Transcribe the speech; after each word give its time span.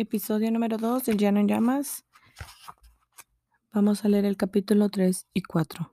Episodio 0.00 0.50
número 0.50 0.78
2 0.78 1.04
del 1.04 1.18
Llano 1.18 1.40
en 1.40 1.48
Llamas. 1.48 2.06
Vamos 3.70 4.02
a 4.02 4.08
leer 4.08 4.24
el 4.24 4.38
capítulo 4.38 4.88
3 4.88 5.26
y 5.34 5.42
4. 5.42 5.92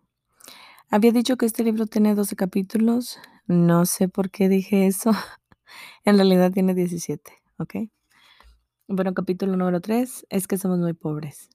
Había 0.89 1.11
dicho 1.11 1.35
que 1.35 1.45
este 1.45 1.65
libro 1.65 1.87
tiene 1.87 2.15
12 2.15 2.37
capítulos. 2.37 3.19
No 3.47 3.85
sé 3.85 4.07
por 4.07 4.31
qué 4.31 4.47
dije 4.47 4.87
eso. 4.87 5.11
en 6.05 6.15
realidad 6.15 6.53
tiene 6.53 6.73
17, 6.73 7.33
¿ok? 7.57 7.75
Bueno, 8.87 9.13
capítulo 9.13 9.57
número 9.57 9.81
3 9.81 10.27
es 10.29 10.47
que 10.47 10.57
somos 10.57 10.79
muy 10.79 10.93
pobres. 10.93 11.49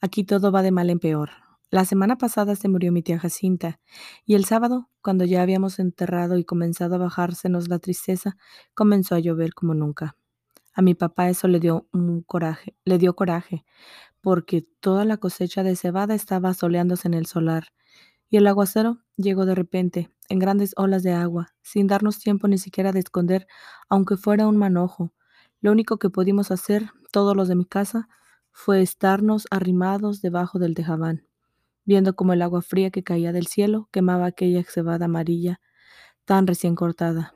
Aquí 0.00 0.24
todo 0.24 0.50
va 0.50 0.62
de 0.62 0.72
mal 0.72 0.90
en 0.90 0.98
peor. 0.98 1.30
La 1.70 1.84
semana 1.84 2.18
pasada 2.18 2.56
se 2.56 2.68
murió 2.68 2.90
mi 2.90 3.02
tía 3.04 3.20
Jacinta 3.20 3.78
y 4.26 4.34
el 4.34 4.44
sábado, 4.44 4.90
cuando 5.02 5.24
ya 5.24 5.40
habíamos 5.40 5.78
enterrado 5.78 6.36
y 6.36 6.44
comenzado 6.44 6.96
a 6.96 6.98
bajársenos 6.98 7.68
la 7.68 7.78
tristeza, 7.78 8.36
comenzó 8.74 9.14
a 9.14 9.20
llover 9.20 9.54
como 9.54 9.74
nunca. 9.74 10.16
A 10.74 10.82
mi 10.82 10.94
papá 10.94 11.28
eso 11.30 11.48
le 11.48 11.60
dio 11.60 11.88
un 11.92 12.22
coraje, 12.22 12.76
le 12.84 12.98
dio 12.98 13.14
coraje, 13.14 13.64
porque 14.20 14.66
toda 14.80 15.04
la 15.04 15.18
cosecha 15.18 15.62
de 15.62 15.76
cebada 15.76 16.14
estaba 16.14 16.54
soleándose 16.54 17.08
en 17.08 17.14
el 17.14 17.26
solar, 17.26 17.68
y 18.28 18.38
el 18.38 18.46
aguacero 18.46 18.98
llegó 19.16 19.46
de 19.46 19.54
repente, 19.54 20.10
en 20.28 20.38
grandes 20.40 20.74
olas 20.76 21.02
de 21.02 21.12
agua, 21.12 21.54
sin 21.62 21.86
darnos 21.86 22.18
tiempo 22.18 22.48
ni 22.48 22.58
siquiera 22.58 22.92
de 22.92 23.00
esconder, 23.00 23.46
aunque 23.88 24.16
fuera 24.16 24.48
un 24.48 24.56
manojo. 24.56 25.12
Lo 25.60 25.72
único 25.72 25.98
que 25.98 26.10
pudimos 26.10 26.50
hacer, 26.50 26.90
todos 27.12 27.36
los 27.36 27.48
de 27.48 27.54
mi 27.56 27.64
casa, 27.66 28.08
fue 28.50 28.82
estarnos 28.82 29.46
arrimados 29.50 30.20
debajo 30.22 30.58
del 30.58 30.74
tejabán, 30.74 31.26
viendo 31.84 32.16
como 32.16 32.32
el 32.32 32.42
agua 32.42 32.62
fría 32.62 32.90
que 32.90 33.04
caía 33.04 33.32
del 33.32 33.46
cielo 33.46 33.88
quemaba 33.92 34.26
aquella 34.26 34.64
cebada 34.64 35.06
amarilla 35.06 35.60
tan 36.24 36.46
recién 36.46 36.74
cortada. 36.74 37.34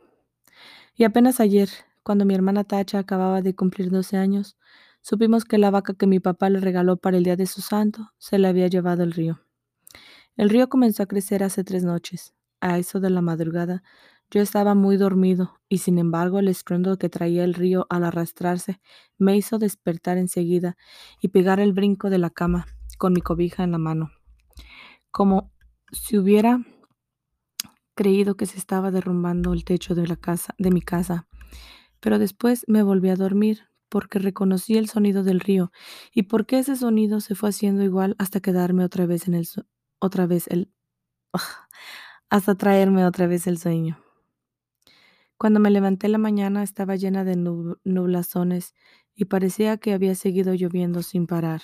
Y 0.94 1.05
apenas 1.05 1.41
ayer, 1.41 1.68
cuando 2.08 2.24
mi 2.24 2.32
hermana 2.32 2.64
Tacha 2.64 3.00
acababa 3.00 3.42
de 3.42 3.54
cumplir 3.54 3.90
12 3.90 4.16
años, 4.16 4.56
supimos 5.02 5.44
que 5.44 5.58
la 5.58 5.70
vaca 5.70 5.92
que 5.92 6.06
mi 6.06 6.20
papá 6.20 6.48
le 6.48 6.58
regaló 6.58 6.96
para 6.96 7.19
el 7.19 7.22
día 7.22 7.36
de 7.36 7.44
su 7.44 7.60
santo 7.60 8.12
se 8.16 8.38
la 8.38 8.48
había 8.48 8.66
llevado 8.66 9.02
al 9.02 9.12
río. 9.12 9.42
El 10.34 10.48
río 10.48 10.70
comenzó 10.70 11.02
a 11.02 11.06
crecer 11.06 11.42
hace 11.42 11.64
tres 11.64 11.84
noches. 11.84 12.33
A 12.62 12.78
eso 12.78 12.98
de 12.98 13.10
la 13.10 13.20
madrugada, 13.20 13.83
yo 14.30 14.41
estaba 14.41 14.74
muy 14.74 14.96
dormido 14.96 15.60
y 15.68 15.78
sin 15.78 15.98
embargo 15.98 16.38
el 16.38 16.48
estruendo 16.48 16.96
que 16.96 17.10
traía 17.10 17.44
el 17.44 17.52
río 17.52 17.86
al 17.91 18.05
arrastrarse 18.05 18.80
me 19.18 19.36
hizo 19.36 19.58
despertar 19.58 20.16
enseguida 20.16 20.78
y 21.20 21.28
pegar 21.28 21.61
el 21.61 21.74
brinco 21.74 22.08
de 22.08 22.16
la 22.16 22.30
cama 22.30 22.68
con 22.96 23.12
mi 23.12 23.20
cobija 23.20 23.64
en 23.64 23.72
la 23.72 23.78
mano, 23.78 24.12
como 25.11 25.52
si 25.92 26.16
hubiera 26.16 26.64
creído 27.94 28.38
que 28.38 28.46
se 28.46 28.56
estaba 28.56 28.90
derrumbando 28.90 29.52
el 29.52 29.66
techo 29.66 29.94
de 29.94 30.06
la 30.06 30.16
casa 30.16 30.55
de 30.56 30.70
mi 30.70 30.80
casa 30.80 31.28
pero 32.00 32.18
después 32.18 32.64
me 32.68 32.82
volví 32.82 33.08
a 33.10 33.16
dormir 33.16 33.68
porque 33.88 34.18
reconocí 34.18 34.77
el 34.77 34.88
sonido 34.88 35.22
del 35.22 35.41
río 35.41 35.72
y 36.12 36.24
porque 36.24 36.58
ese 36.58 36.77
sonido 36.77 37.20
se 37.20 37.34
fue 37.34 37.50
haciendo 37.50 37.82
igual 37.82 38.14
hasta 38.18 38.40
quedarme 38.40 38.84
otra 38.84 39.06
vez 39.06 39.28
en 39.28 39.34
el 39.34 39.48
otra 39.98 40.27
vez 40.27 40.46
el 40.48 40.70
hasta 42.30 42.55
traerme 42.55 43.06
otra 43.06 43.27
vez 43.27 43.46
el 43.46 43.58
sueño. 43.58 43.98
Cuando 45.38 45.60
me 45.60 45.70
levanté 45.70 46.08
la 46.08 46.18
mañana 46.18 46.62
estaba 46.62 46.96
llena 46.96 47.24
de 47.24 47.36
nublazones 47.36 48.74
y 49.14 49.27
parecía 49.27 49.77
que 49.77 49.92
había 49.92 50.14
seguido 50.14 50.52
lloviendo 50.52 51.02
sin 51.02 51.27
parar. 51.27 51.62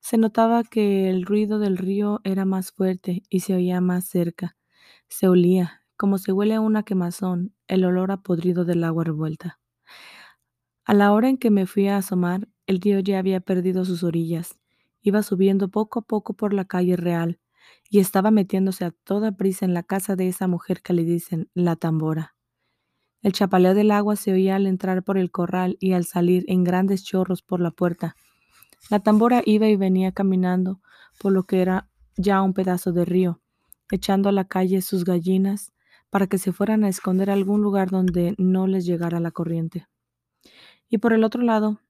Se 0.00 0.16
notaba 0.16 0.62
que 0.62 1.10
el 1.10 1.24
ruido 1.24 1.58
del 1.58 1.76
río 1.76 2.20
era 2.24 2.44
más 2.44 2.70
fuerte 2.70 3.24
y 3.28 3.40
se 3.40 3.54
oía 3.54 3.80
más 3.80 4.06
cerca. 4.06 4.56
Se 5.08 5.28
olía, 5.28 5.82
como 5.98 6.16
se 6.16 6.32
huele 6.32 6.54
a 6.54 6.60
una 6.60 6.84
quemazón, 6.84 7.52
el 7.66 7.84
olor 7.84 8.12
a 8.12 8.22
podrido 8.22 8.64
del 8.64 8.84
agua 8.84 9.04
revuelta. 9.04 9.58
A 10.84 10.94
la 10.94 11.12
hora 11.12 11.28
en 11.28 11.36
que 11.36 11.50
me 11.50 11.66
fui 11.66 11.88
a 11.88 11.98
asomar, 11.98 12.48
el 12.66 12.80
río 12.80 13.00
ya 13.00 13.18
había 13.18 13.40
perdido 13.40 13.84
sus 13.84 14.04
orillas. 14.04 14.58
Iba 15.02 15.22
subiendo 15.22 15.68
poco 15.68 15.98
a 15.98 16.02
poco 16.02 16.34
por 16.34 16.54
la 16.54 16.64
calle 16.64 16.96
real 16.96 17.40
y 17.90 17.98
estaba 17.98 18.30
metiéndose 18.30 18.84
a 18.84 18.92
toda 18.92 19.32
prisa 19.32 19.64
en 19.64 19.74
la 19.74 19.82
casa 19.82 20.14
de 20.14 20.28
esa 20.28 20.46
mujer 20.46 20.82
que 20.82 20.92
le 20.92 21.02
dicen 21.02 21.50
la 21.52 21.74
tambora. 21.74 22.36
El 23.20 23.32
chapaleo 23.32 23.74
del 23.74 23.90
agua 23.90 24.14
se 24.14 24.32
oía 24.32 24.54
al 24.54 24.68
entrar 24.68 25.02
por 25.02 25.18
el 25.18 25.32
corral 25.32 25.76
y 25.80 25.94
al 25.94 26.04
salir 26.04 26.44
en 26.46 26.62
grandes 26.62 27.02
chorros 27.02 27.42
por 27.42 27.60
la 27.60 27.72
puerta. 27.72 28.14
La 28.88 29.00
tambora 29.00 29.42
iba 29.44 29.66
y 29.66 29.76
venía 29.76 30.12
caminando 30.12 30.80
por 31.18 31.32
lo 31.32 31.42
que 31.42 31.60
era 31.60 31.90
ya 32.16 32.40
un 32.40 32.54
pedazo 32.54 32.92
de 32.92 33.04
río, 33.04 33.40
echando 33.90 34.28
a 34.28 34.32
la 34.32 34.44
calle 34.46 34.80
sus 34.80 35.04
gallinas, 35.04 35.72
para 36.10 36.26
que 36.26 36.38
se 36.38 36.52
fueran 36.52 36.84
a 36.84 36.88
esconder 36.88 37.30
a 37.30 37.34
algún 37.34 37.62
lugar 37.62 37.90
donde 37.90 38.34
no 38.38 38.66
les 38.66 38.86
llegara 38.86 39.20
la 39.20 39.30
corriente. 39.30 39.86
Y 40.88 40.98
por 40.98 41.12
el 41.12 41.24
otro 41.24 41.42
lado, 41.42 41.80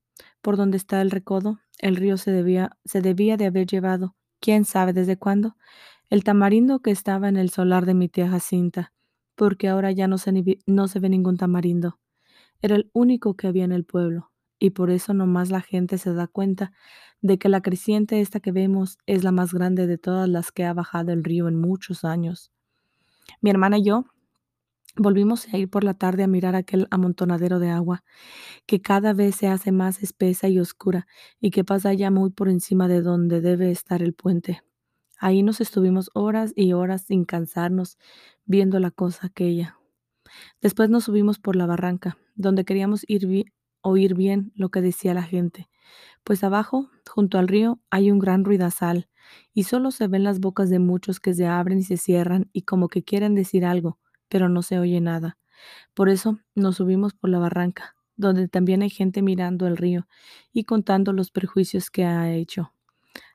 por 0.43 0.57
donde 0.57 0.77
está 0.77 1.01
el 1.01 1.11
recodo, 1.11 1.61
el 1.79 1.97
río 1.97 2.17
se 2.17 2.33
debía, 2.33 2.77
se 2.85 3.01
debía 3.01 3.37
de 3.37 3.47
haber 3.47 3.67
llevado, 3.67 4.17
quién 4.41 4.65
sabe 4.65 4.93
desde 4.93 5.17
cuándo, 5.17 5.57
el 6.11 6.25
tamarindo 6.25 6.81
que 6.81 6.91
estaba 6.91 7.29
en 7.29 7.37
el 7.37 7.51
solar 7.51 7.87
de 7.87 7.95
mi 7.95 8.09
tía 8.09 8.29
Jacinta, 8.29 8.93
porque 9.35 9.69
ahora 9.69 9.93
ya 9.93 10.09
no 10.09 10.19
se, 10.19 10.33
no 10.67 10.89
se 10.89 11.01
ve 11.01 11.09
ningún 11.09 11.37
tamarindo. 11.37 12.01
Era 12.61 12.77
el 12.77 12.91
único 12.93 13.37
que 13.37 13.47
había 13.47 13.65
en 13.65 13.73
el 13.73 13.85
pueblo, 13.85 14.33
y 14.59 14.71
por 14.71 14.91
eso 14.91 15.15
nomás 15.15 15.51
la 15.51 15.61
gente 15.61 15.99
se 15.99 16.13
da 16.13 16.27
cuenta 16.27 16.73
de 17.21 17.39
que 17.39 17.49
la 17.49 17.61
creciente 17.61 18.21
esta 18.21 18.41
que 18.41 18.53
vemos 18.53 18.99
es 19.07 19.23
la 19.23 19.33
más 19.33 19.53
grande 19.53 19.87
de 19.87 19.99
todas 19.99 20.29
las 20.29 20.51
que 20.51 20.65
ha 20.65 20.73
bajado 20.73 21.13
el 21.13 21.25
río 21.25 21.49
en 21.49 21.61
muchos 21.61 22.05
años. 22.05 22.53
Mi 23.41 23.51
hermana 23.51 23.79
y 23.79 23.85
yo 23.85 24.05
volvimos 24.97 25.47
a 25.53 25.59
ir 25.59 25.71
por 25.71 25.85
la 25.85 25.95
tarde 25.95 26.25
a 26.25 26.29
mirar 26.29 26.55
aquel 26.57 26.87
amontonadero 26.91 27.59
de 27.59 27.71
agua, 27.71 28.05
que 28.67 28.81
cada 28.81 29.13
vez 29.13 29.37
se 29.37 29.47
hace 29.47 29.73
más 29.73 30.03
espesa 30.03 30.49
y 30.49 30.59
oscura 30.59 31.07
y 31.41 31.51
que 31.51 31.65
pasa 31.65 31.93
ya 31.95 32.11
muy 32.11 32.31
por 32.31 32.49
encima 32.49 32.89
de 32.89 33.01
donde 33.01 33.41
debe 33.41 33.71
estar 33.71 34.03
el 34.03 34.15
puente. 34.15 34.63
Ahí 35.19 35.43
nos 35.43 35.61
estuvimos 35.61 36.11
horas 36.15 36.53
y 36.55 36.73
horas 36.73 37.03
sin 37.03 37.25
cansarnos 37.25 37.99
viendo 38.45 38.79
la 38.79 38.91
cosa 38.91 39.29
aquella. 39.29 39.79
Después 40.61 40.91
nos 40.91 41.05
subimos 41.05 41.39
por 41.39 41.57
la 41.57 41.67
barranca, 41.67 42.19
donde 42.35 42.65
queríamos 42.65 43.05
ir 43.09 43.53
oír 43.81 44.15
bien 44.15 44.53
lo 44.55 44.69
que 44.69 44.81
decía 44.81 45.15
la 45.15 45.23
gente, 45.23 45.69
pues 46.25 46.45
abajo, 46.45 46.91
junto 47.09 47.39
al 47.39 47.49
río, 47.49 47.81
hay 47.91 48.11
un 48.11 48.19
gran 48.19 48.45
ruidazal, 48.45 49.09
y 49.55 49.65
solo 49.65 49.91
se 49.91 50.09
ven 50.09 50.25
las 50.25 50.41
bocas 50.41 50.71
de 50.71 50.79
muchos 50.79 51.21
que 51.21 51.35
se 51.35 51.47
abren 51.47 51.79
y 51.79 51.83
se 51.83 51.97
cierran 51.97 52.49
y 52.53 52.63
como 52.63 52.89
que 52.89 53.03
quieren 53.05 53.35
decir 53.35 53.65
algo, 53.65 53.99
pero 54.29 54.49
no 54.49 54.63
se 54.63 54.79
oye 54.79 55.01
nada. 55.01 55.39
Por 55.95 56.09
eso 56.09 56.39
nos 56.55 56.77
subimos 56.77 57.15
por 57.15 57.31
la 57.31 57.39
barranca, 57.39 57.97
donde 58.17 58.49
también 58.49 58.83
hay 58.83 58.91
gente 58.91 59.23
mirando 59.23 59.67
el 59.67 59.77
río 59.77 60.09
y 60.53 60.65
contando 60.65 61.13
los 61.13 61.31
perjuicios 61.31 61.91
que 61.91 62.05
ha 62.05 62.33
hecho. 62.33 62.73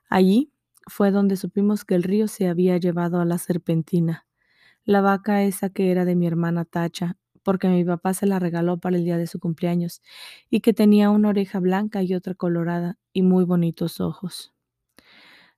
Allí 0.08 0.52
fue 0.86 1.10
donde 1.10 1.36
supimos 1.36 1.84
que 1.84 1.94
el 1.94 2.02
río 2.04 2.28
se 2.28 2.48
había 2.48 2.76
llevado 2.78 3.20
a 3.20 3.24
la 3.26 3.38
serpentina, 3.38 4.26
la 4.84 5.02
vaca 5.02 5.42
esa 5.44 5.70
que 5.70 5.90
era 5.92 6.06
de 6.06 6.16
mi 6.16 6.26
hermana 6.26 6.64
Tacha, 6.64 7.18
porque 7.44 7.68
mi 7.68 7.84
papá 7.84 8.14
se 8.14 8.26
la 8.26 8.40
regaló 8.40 8.78
para 8.78 8.96
el 8.96 9.04
día 9.04 9.18
de 9.18 9.26
su 9.28 9.40
cumpleaños, 9.40 10.02
y 10.50 10.60
que 10.62 10.74
tenía 10.74 11.10
una 11.10 11.30
oreja 11.30 11.60
blanca 11.60 12.02
y 12.02 12.14
otra 12.14 12.34
colorada 12.34 12.98
y 13.12 13.22
muy 13.22 13.44
bonitos 13.44 14.00
ojos. 14.00 14.53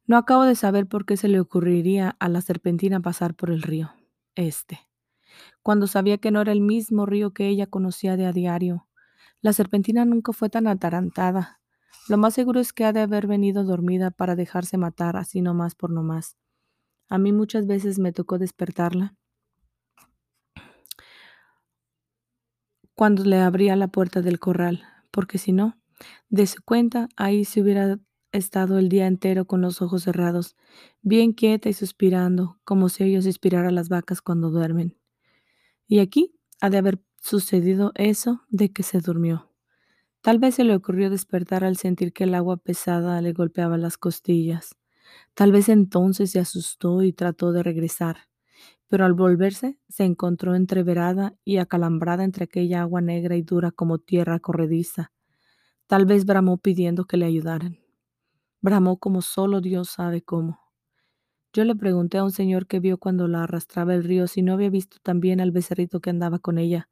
No 0.06 0.16
acabo 0.16 0.44
de 0.44 0.54
saber 0.54 0.86
por 0.86 1.04
qué 1.04 1.16
se 1.16 1.28
le 1.28 1.40
ocurriría 1.40 2.16
a 2.20 2.28
la 2.28 2.40
serpentina 2.40 3.00
pasar 3.00 3.34
por 3.34 3.50
el 3.50 3.62
río, 3.62 3.92
este, 4.36 4.80
cuando 5.62 5.88
sabía 5.88 6.18
que 6.18 6.30
no 6.30 6.40
era 6.40 6.52
el 6.52 6.60
mismo 6.60 7.06
río 7.06 7.32
que 7.32 7.48
ella 7.48 7.66
conocía 7.66 8.16
de 8.16 8.26
a 8.26 8.32
diario. 8.32 8.86
La 9.40 9.52
serpentina 9.52 10.04
nunca 10.04 10.32
fue 10.32 10.48
tan 10.48 10.68
atarantada. 10.68 11.60
Lo 12.08 12.18
más 12.18 12.34
seguro 12.34 12.60
es 12.60 12.72
que 12.72 12.84
ha 12.84 12.92
de 12.92 13.00
haber 13.00 13.26
venido 13.26 13.64
dormida 13.64 14.12
para 14.12 14.36
dejarse 14.36 14.78
matar 14.78 15.16
así 15.16 15.42
nomás 15.42 15.74
por 15.74 15.90
nomás. 15.90 16.36
A 17.08 17.18
mí 17.18 17.32
muchas 17.32 17.66
veces 17.66 17.98
me 17.98 18.12
tocó 18.12 18.38
despertarla. 18.38 19.16
Cuando 22.94 23.24
le 23.24 23.40
abría 23.40 23.74
la 23.74 23.88
puerta 23.88 24.22
del 24.22 24.38
corral, 24.38 24.84
porque 25.10 25.38
si 25.38 25.52
no, 25.52 25.76
de 26.28 26.46
su 26.46 26.62
cuenta, 26.62 27.08
ahí 27.16 27.44
se 27.44 27.60
hubiera 27.60 27.98
estado 28.36 28.78
el 28.78 28.88
día 28.88 29.06
entero 29.06 29.46
con 29.46 29.60
los 29.60 29.82
ojos 29.82 30.04
cerrados, 30.04 30.56
bien 31.02 31.32
quieta 31.32 31.68
y 31.68 31.72
suspirando, 31.72 32.58
como 32.64 32.88
si 32.88 33.04
ellos 33.04 33.26
inspiraran 33.26 33.74
las 33.74 33.88
vacas 33.88 34.22
cuando 34.22 34.50
duermen. 34.50 34.96
Y 35.88 36.00
aquí 36.00 36.34
ha 36.60 36.70
de 36.70 36.78
haber 36.78 37.00
sucedido 37.20 37.92
eso 37.94 38.42
de 38.48 38.72
que 38.72 38.82
se 38.82 39.00
durmió. 39.00 39.50
Tal 40.20 40.38
vez 40.38 40.56
se 40.56 40.64
le 40.64 40.74
ocurrió 40.74 41.10
despertar 41.10 41.64
al 41.64 41.76
sentir 41.76 42.12
que 42.12 42.24
el 42.24 42.34
agua 42.34 42.56
pesada 42.56 43.20
le 43.20 43.32
golpeaba 43.32 43.78
las 43.78 43.96
costillas. 43.96 44.76
Tal 45.34 45.52
vez 45.52 45.68
entonces 45.68 46.32
se 46.32 46.40
asustó 46.40 47.02
y 47.02 47.12
trató 47.12 47.52
de 47.52 47.62
regresar, 47.62 48.28
pero 48.88 49.04
al 49.04 49.14
volverse 49.14 49.78
se 49.88 50.04
encontró 50.04 50.54
entreverada 50.54 51.34
y 51.44 51.58
acalambrada 51.58 52.24
entre 52.24 52.44
aquella 52.44 52.82
agua 52.82 53.00
negra 53.00 53.36
y 53.36 53.42
dura 53.42 53.70
como 53.70 53.98
tierra 53.98 54.40
corrediza. 54.40 55.12
Tal 55.86 56.06
vez 56.06 56.24
bramó 56.24 56.58
pidiendo 56.58 57.04
que 57.04 57.16
le 57.16 57.26
ayudaran. 57.26 57.85
Bramó 58.66 58.96
como 58.96 59.22
solo 59.22 59.60
Dios 59.60 59.90
sabe 59.90 60.22
cómo. 60.22 60.58
Yo 61.52 61.62
le 61.62 61.76
pregunté 61.76 62.18
a 62.18 62.24
un 62.24 62.32
señor 62.32 62.66
que 62.66 62.80
vio 62.80 62.98
cuando 62.98 63.28
la 63.28 63.44
arrastraba 63.44 63.94
el 63.94 64.02
río 64.02 64.26
si 64.26 64.42
no 64.42 64.54
había 64.54 64.70
visto 64.70 64.96
también 65.04 65.40
al 65.40 65.52
becerrito 65.52 66.00
que 66.00 66.10
andaba 66.10 66.40
con 66.40 66.58
ella. 66.58 66.88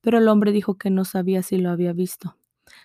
Pero 0.00 0.16
el 0.16 0.28
hombre 0.28 0.50
dijo 0.50 0.78
que 0.78 0.88
no 0.88 1.04
sabía 1.04 1.42
si 1.42 1.58
lo 1.58 1.68
había 1.68 1.92
visto. 1.92 2.38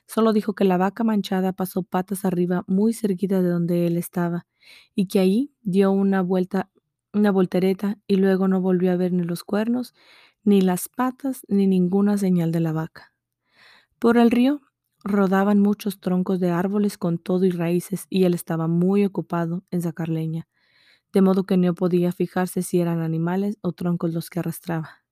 Solo 0.06 0.34
dijo 0.34 0.52
que 0.54 0.66
la 0.66 0.76
vaca 0.76 1.06
manchada 1.06 1.54
pasó 1.54 1.82
patas 1.82 2.26
arriba 2.26 2.66
muy 2.68 2.92
cerquita 2.92 3.42
de 3.42 3.48
donde 3.48 3.88
él 3.88 3.96
estaba, 3.96 4.48
y 4.94 5.08
que 5.08 5.20
ahí 5.20 5.54
dio 5.62 5.90
una 5.90 6.22
vuelta, 6.22 6.70
una 7.14 7.32
voltereta, 7.32 8.00
y 8.06 8.18
luego 8.18 8.50
no 8.50 8.60
volvió 8.60 8.92
a 8.92 8.98
ver 8.98 9.14
ni 9.14 9.24
los 9.24 9.46
cuernos, 9.46 9.94
ni 10.44 10.60
las 10.60 10.90
patas, 10.90 11.44
ni 11.48 11.68
ninguna 11.68 12.18
señal 12.18 12.52
de 12.52 12.60
la 12.60 12.74
vaca. 12.74 13.14
Por 13.98 14.18
el 14.18 14.30
río 14.30 14.60
rodaban 15.04 15.60
muchos 15.60 16.00
troncos 16.00 16.40
de 16.40 16.52
árboles 16.52 16.98
con 16.98 17.18
todo 17.18 17.46
y 17.46 17.52
raíces, 17.52 18.06
y 18.10 18.26
él 18.26 18.34
estaba 18.34 18.68
muy 18.68 19.06
ocupado 19.06 19.64
en 19.72 19.82
sacar 19.82 20.10
leña, 20.10 20.48
de 21.14 21.22
modo 21.22 21.44
que 21.44 21.58
no 21.58 21.74
podía 21.74 22.12
fijarse 22.12 22.62
si 22.62 22.80
eran 22.80 23.02
animales 23.02 23.58
o 23.62 23.72
troncos 23.72 24.14
los 24.14 24.30
que 24.30 24.40
arrastraba. 24.40 25.04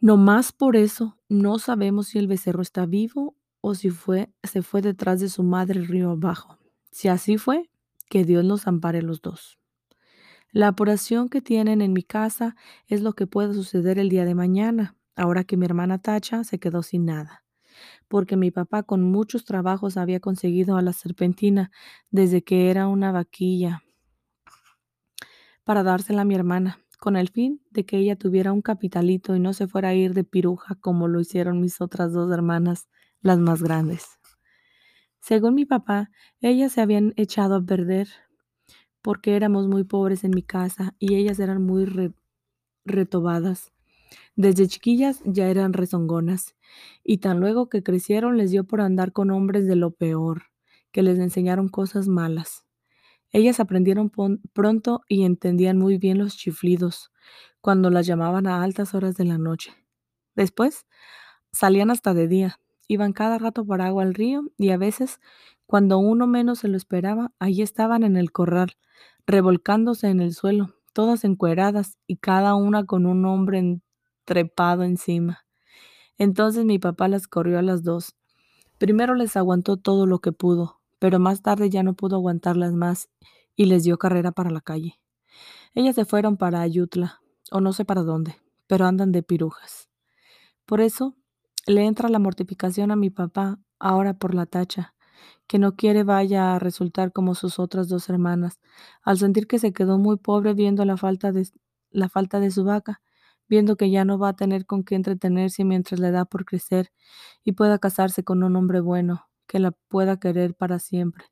No 0.00 0.16
más 0.16 0.52
por 0.52 0.76
eso 0.76 1.16
no 1.28 1.58
sabemos 1.58 2.08
si 2.08 2.18
el 2.18 2.28
becerro 2.28 2.62
está 2.62 2.86
vivo 2.86 3.36
o 3.60 3.74
si 3.74 3.90
fue, 3.90 4.32
se 4.44 4.62
fue 4.62 4.80
detrás 4.82 5.20
de 5.20 5.28
su 5.28 5.42
madre 5.42 5.80
río 5.82 6.10
abajo. 6.10 6.58
Si 6.92 7.08
así 7.08 7.36
fue, 7.36 7.68
que 8.08 8.24
Dios 8.24 8.44
los 8.44 8.66
ampare 8.66 9.02
los 9.02 9.20
dos. 9.20 9.58
La 10.50 10.68
apuración 10.68 11.28
que 11.28 11.42
tienen 11.42 11.82
en 11.82 11.92
mi 11.92 12.02
casa 12.02 12.56
es 12.86 13.02
lo 13.02 13.12
que 13.12 13.26
puede 13.26 13.54
suceder 13.54 13.98
el 13.98 14.08
día 14.08 14.24
de 14.24 14.34
mañana, 14.34 14.96
ahora 15.14 15.44
que 15.44 15.56
mi 15.56 15.66
hermana 15.66 15.98
Tacha 15.98 16.44
se 16.44 16.58
quedó 16.58 16.82
sin 16.82 17.04
nada, 17.04 17.44
porque 18.08 18.36
mi 18.36 18.50
papá 18.50 18.82
con 18.82 19.02
muchos 19.02 19.44
trabajos 19.44 19.96
había 19.96 20.20
conseguido 20.20 20.76
a 20.76 20.82
la 20.82 20.92
serpentina 20.92 21.70
desde 22.10 22.42
que 22.42 22.70
era 22.70 22.88
una 22.88 23.12
vaquilla 23.12 23.82
para 25.64 25.82
dársela 25.82 26.22
a 26.22 26.24
mi 26.24 26.34
hermana, 26.34 26.78
con 26.98 27.14
el 27.16 27.28
fin 27.28 27.60
de 27.70 27.84
que 27.84 27.98
ella 27.98 28.16
tuviera 28.16 28.52
un 28.52 28.62
capitalito 28.62 29.36
y 29.36 29.40
no 29.40 29.52
se 29.52 29.68
fuera 29.68 29.90
a 29.90 29.94
ir 29.94 30.14
de 30.14 30.24
piruja 30.24 30.76
como 30.76 31.08
lo 31.08 31.20
hicieron 31.20 31.60
mis 31.60 31.82
otras 31.82 32.12
dos 32.14 32.32
hermanas 32.32 32.88
las 33.20 33.38
más 33.38 33.62
grandes. 33.62 34.18
Según 35.20 35.54
mi 35.54 35.66
papá, 35.66 36.10
ellas 36.40 36.72
se 36.72 36.80
habían 36.80 37.12
echado 37.16 37.56
a 37.56 37.62
perder 37.62 38.08
porque 39.02 39.36
éramos 39.36 39.68
muy 39.68 39.84
pobres 39.84 40.24
en 40.24 40.30
mi 40.30 40.42
casa 40.42 40.94
y 40.98 41.16
ellas 41.16 41.38
eran 41.38 41.62
muy 41.62 42.14
retobadas. 42.84 43.72
Desde 44.36 44.68
chiquillas 44.68 45.20
ya 45.24 45.48
eran 45.48 45.72
rezongonas 45.72 46.54
y 47.04 47.18
tan 47.18 47.40
luego 47.40 47.68
que 47.68 47.82
crecieron 47.82 48.36
les 48.36 48.50
dio 48.50 48.64
por 48.64 48.80
andar 48.80 49.12
con 49.12 49.30
hombres 49.30 49.66
de 49.66 49.76
lo 49.76 49.90
peor, 49.90 50.44
que 50.92 51.02
les 51.02 51.18
enseñaron 51.18 51.68
cosas 51.68 52.08
malas. 52.08 52.64
Ellas 53.30 53.60
aprendieron 53.60 54.10
pronto 54.52 55.02
y 55.08 55.24
entendían 55.24 55.78
muy 55.78 55.98
bien 55.98 56.18
los 56.18 56.36
chiflidos 56.36 57.12
cuando 57.60 57.90
las 57.90 58.06
llamaban 58.06 58.46
a 58.46 58.62
altas 58.62 58.94
horas 58.94 59.16
de 59.16 59.24
la 59.24 59.38
noche. 59.38 59.72
Después 60.34 60.86
salían 61.52 61.90
hasta 61.90 62.14
de 62.14 62.28
día, 62.28 62.60
Iban 62.88 63.12
cada 63.12 63.38
rato 63.38 63.66
por 63.66 63.82
agua 63.82 64.02
al 64.02 64.14
río 64.14 64.50
y 64.56 64.70
a 64.70 64.78
veces, 64.78 65.20
cuando 65.66 65.98
uno 65.98 66.26
menos 66.26 66.60
se 66.60 66.68
lo 66.68 66.76
esperaba, 66.78 67.32
allí 67.38 67.60
estaban 67.60 68.02
en 68.02 68.16
el 68.16 68.32
corral, 68.32 68.76
revolcándose 69.26 70.08
en 70.08 70.20
el 70.20 70.32
suelo, 70.32 70.74
todas 70.94 71.24
encueradas 71.24 71.98
y 72.06 72.16
cada 72.16 72.54
una 72.54 72.86
con 72.86 73.04
un 73.04 73.26
hombre 73.26 73.80
trepado 74.28 74.82
encima. 74.82 75.46
Entonces 76.18 76.66
mi 76.66 76.78
papá 76.78 77.08
las 77.08 77.26
corrió 77.26 77.58
a 77.58 77.62
las 77.62 77.82
dos. 77.82 78.14
Primero 78.76 79.14
les 79.14 79.38
aguantó 79.38 79.78
todo 79.78 80.04
lo 80.04 80.18
que 80.18 80.32
pudo, 80.32 80.82
pero 80.98 81.18
más 81.18 81.40
tarde 81.40 81.70
ya 81.70 81.82
no 81.82 81.94
pudo 81.94 82.16
aguantarlas 82.16 82.74
más 82.74 83.08
y 83.56 83.64
les 83.64 83.84
dio 83.84 83.96
carrera 83.96 84.30
para 84.30 84.50
la 84.50 84.60
calle. 84.60 85.00
Ellas 85.74 85.94
se 85.94 86.04
fueron 86.04 86.36
para 86.36 86.60
Ayutla, 86.60 87.22
o 87.50 87.62
no 87.62 87.72
sé 87.72 87.86
para 87.86 88.02
dónde, 88.02 88.36
pero 88.66 88.84
andan 88.84 89.12
de 89.12 89.22
pirujas. 89.22 89.88
Por 90.66 90.82
eso 90.82 91.16
le 91.66 91.86
entra 91.86 92.10
la 92.10 92.18
mortificación 92.18 92.90
a 92.90 92.96
mi 92.96 93.08
papá 93.08 93.58
ahora 93.78 94.12
por 94.12 94.34
la 94.34 94.44
tacha, 94.44 94.94
que 95.46 95.58
no 95.58 95.74
quiere 95.74 96.04
vaya 96.04 96.54
a 96.54 96.58
resultar 96.58 97.12
como 97.12 97.34
sus 97.34 97.58
otras 97.58 97.88
dos 97.88 98.10
hermanas, 98.10 98.60
al 99.02 99.16
sentir 99.16 99.46
que 99.46 99.58
se 99.58 99.72
quedó 99.72 99.96
muy 99.96 100.18
pobre 100.18 100.52
viendo 100.52 100.84
la 100.84 100.98
falta 100.98 101.32
de, 101.32 101.48
la 101.90 102.10
falta 102.10 102.40
de 102.40 102.50
su 102.50 102.64
vaca, 102.64 103.00
viendo 103.48 103.76
que 103.76 103.90
ya 103.90 104.04
no 104.04 104.18
va 104.18 104.30
a 104.30 104.36
tener 104.36 104.66
con 104.66 104.84
qué 104.84 104.94
entretenerse 104.94 105.64
mientras 105.64 106.00
le 106.00 106.10
da 106.10 106.24
por 106.24 106.44
crecer 106.44 106.92
y 107.44 107.52
pueda 107.52 107.78
casarse 107.78 108.24
con 108.24 108.42
un 108.42 108.56
hombre 108.56 108.80
bueno, 108.80 109.28
que 109.46 109.58
la 109.58 109.72
pueda 109.72 110.18
querer 110.18 110.54
para 110.54 110.78
siempre. 110.78 111.26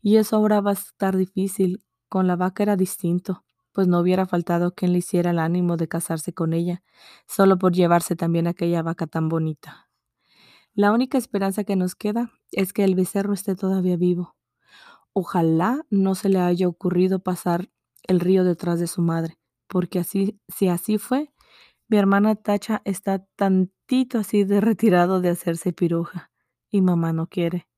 Y 0.00 0.16
eso 0.16 0.36
ahora 0.36 0.60
va 0.60 0.70
a 0.70 0.74
estar 0.74 1.16
difícil, 1.16 1.84
con 2.08 2.26
la 2.26 2.36
vaca 2.36 2.62
era 2.62 2.76
distinto 2.76 3.44
pues 3.72 3.88
no 3.88 3.98
hubiera 4.00 4.26
faltado 4.26 4.74
quien 4.74 4.92
le 4.92 4.98
hiciera 4.98 5.30
el 5.30 5.38
ánimo 5.38 5.76
de 5.76 5.88
casarse 5.88 6.32
con 6.32 6.52
ella, 6.52 6.82
solo 7.26 7.58
por 7.58 7.72
llevarse 7.72 8.16
también 8.16 8.46
aquella 8.46 8.82
vaca 8.82 9.06
tan 9.06 9.28
bonita. 9.28 9.88
La 10.74 10.92
única 10.92 11.18
esperanza 11.18 11.64
que 11.64 11.76
nos 11.76 11.94
queda 11.94 12.30
es 12.50 12.72
que 12.72 12.84
el 12.84 12.94
becerro 12.94 13.32
esté 13.34 13.54
todavía 13.56 13.96
vivo. 13.96 14.36
Ojalá 15.12 15.84
no 15.90 16.14
se 16.14 16.28
le 16.28 16.40
haya 16.40 16.68
ocurrido 16.68 17.22
pasar 17.22 17.70
el 18.04 18.20
río 18.20 18.44
detrás 18.44 18.80
de 18.80 18.86
su 18.86 19.02
madre, 19.02 19.38
porque 19.68 19.98
así, 19.98 20.40
si 20.48 20.68
así 20.68 20.98
fue, 20.98 21.31
mi 21.92 21.98
hermana 21.98 22.36
Tacha 22.36 22.80
está 22.86 23.18
tantito 23.36 24.18
así 24.18 24.44
de 24.44 24.62
retirado 24.62 25.20
de 25.20 25.28
hacerse 25.28 25.74
piruja, 25.74 26.30
y 26.70 26.80
mamá 26.80 27.12
no 27.12 27.26
quiere. 27.26 27.68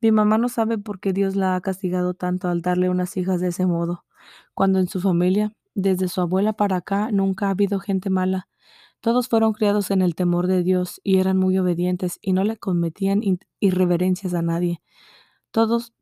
Mi 0.00 0.12
mamá 0.12 0.38
no 0.38 0.48
sabe 0.48 0.78
por 0.78 0.98
qué 0.98 1.12
Dios 1.12 1.36
la 1.36 1.54
ha 1.54 1.60
castigado 1.60 2.14
tanto 2.14 2.48
al 2.48 2.62
darle 2.62 2.88
unas 2.88 3.18
hijas 3.18 3.38
de 3.42 3.48
ese 3.48 3.66
modo 3.66 4.06
cuando 4.54 4.78
en 4.78 4.88
su 4.88 4.98
familia, 5.02 5.52
desde 5.74 6.08
su 6.08 6.22
abuela 6.22 6.54
para 6.54 6.76
acá, 6.76 7.10
nunca 7.12 7.48
ha 7.48 7.50
habido 7.50 7.80
gente 7.80 8.08
mala. 8.08 8.48
Todos 9.00 9.28
fueron 9.28 9.52
criados 9.52 9.90
en 9.90 10.00
el 10.00 10.14
temor 10.14 10.46
de 10.46 10.62
Dios 10.62 10.98
y 11.04 11.18
eran 11.18 11.36
muy 11.36 11.58
obedientes 11.58 12.18
y 12.22 12.32
no 12.32 12.44
le 12.44 12.56
cometían 12.56 13.20
irreverencias 13.58 14.32
a 14.32 14.40
nadie. 14.40 14.80
Todos, 15.50 15.92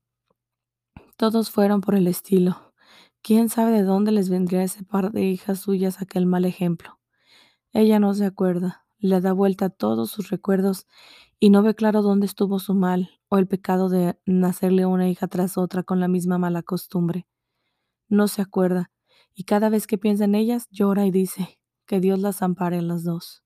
todos 1.17 1.51
fueron 1.51 1.81
por 1.81 1.97
el 1.97 2.07
estilo. 2.07 2.73
¿Quién 3.21 3.49
sabe 3.49 3.73
de 3.73 3.83
dónde 3.83 4.13
les 4.13 4.29
vendría 4.29 4.63
ese 4.63 4.85
par 4.85 5.11
de 5.11 5.25
hijas 5.25 5.59
suyas 5.59 6.01
aquel 6.01 6.25
mal 6.25 6.45
ejemplo? 6.45 6.98
Ella 7.73 7.99
no 8.01 8.15
se 8.15 8.25
acuerda, 8.25 8.87
le 8.99 9.21
da 9.21 9.33
vuelta 9.33 9.67
a 9.67 9.71
todos 9.71 10.11
sus 10.11 10.31
recuerdos 10.31 10.87
y 11.39 11.51
no 11.51 11.63
ve 11.63 11.75
claro 11.75 12.03
dónde 12.03 12.27
estuvo 12.27 12.59
su 12.59 12.75
mal 12.75 13.11
o 13.29 13.39
el 13.39 13.47
pecado 13.47 13.89
de 13.89 14.19
nacerle 14.27 14.87
una 14.87 15.09
hija 15.09 15.29
tras 15.29 15.59
otra 15.59 15.83
con 15.83 16.01
la 16.01 16.09
misma 16.09 16.39
mala 16.39 16.63
costumbre 16.63 17.27
no 18.09 18.29
se 18.29 18.43
acuerda, 18.43 18.91
y 19.35 19.45
cada 19.45 19.69
vez 19.69 19.87
que 19.87 19.99
piensa 19.99 20.25
en 20.25 20.35
ellas 20.35 20.69
llora 20.71 21.07
y 21.07 21.11
dice 21.11 21.59
que 21.87 22.01
Dios 22.01 22.19
las 22.19 22.43
ampare 22.43 22.79
a 22.79 22.83
las 22.83 23.05
dos. 23.05 23.43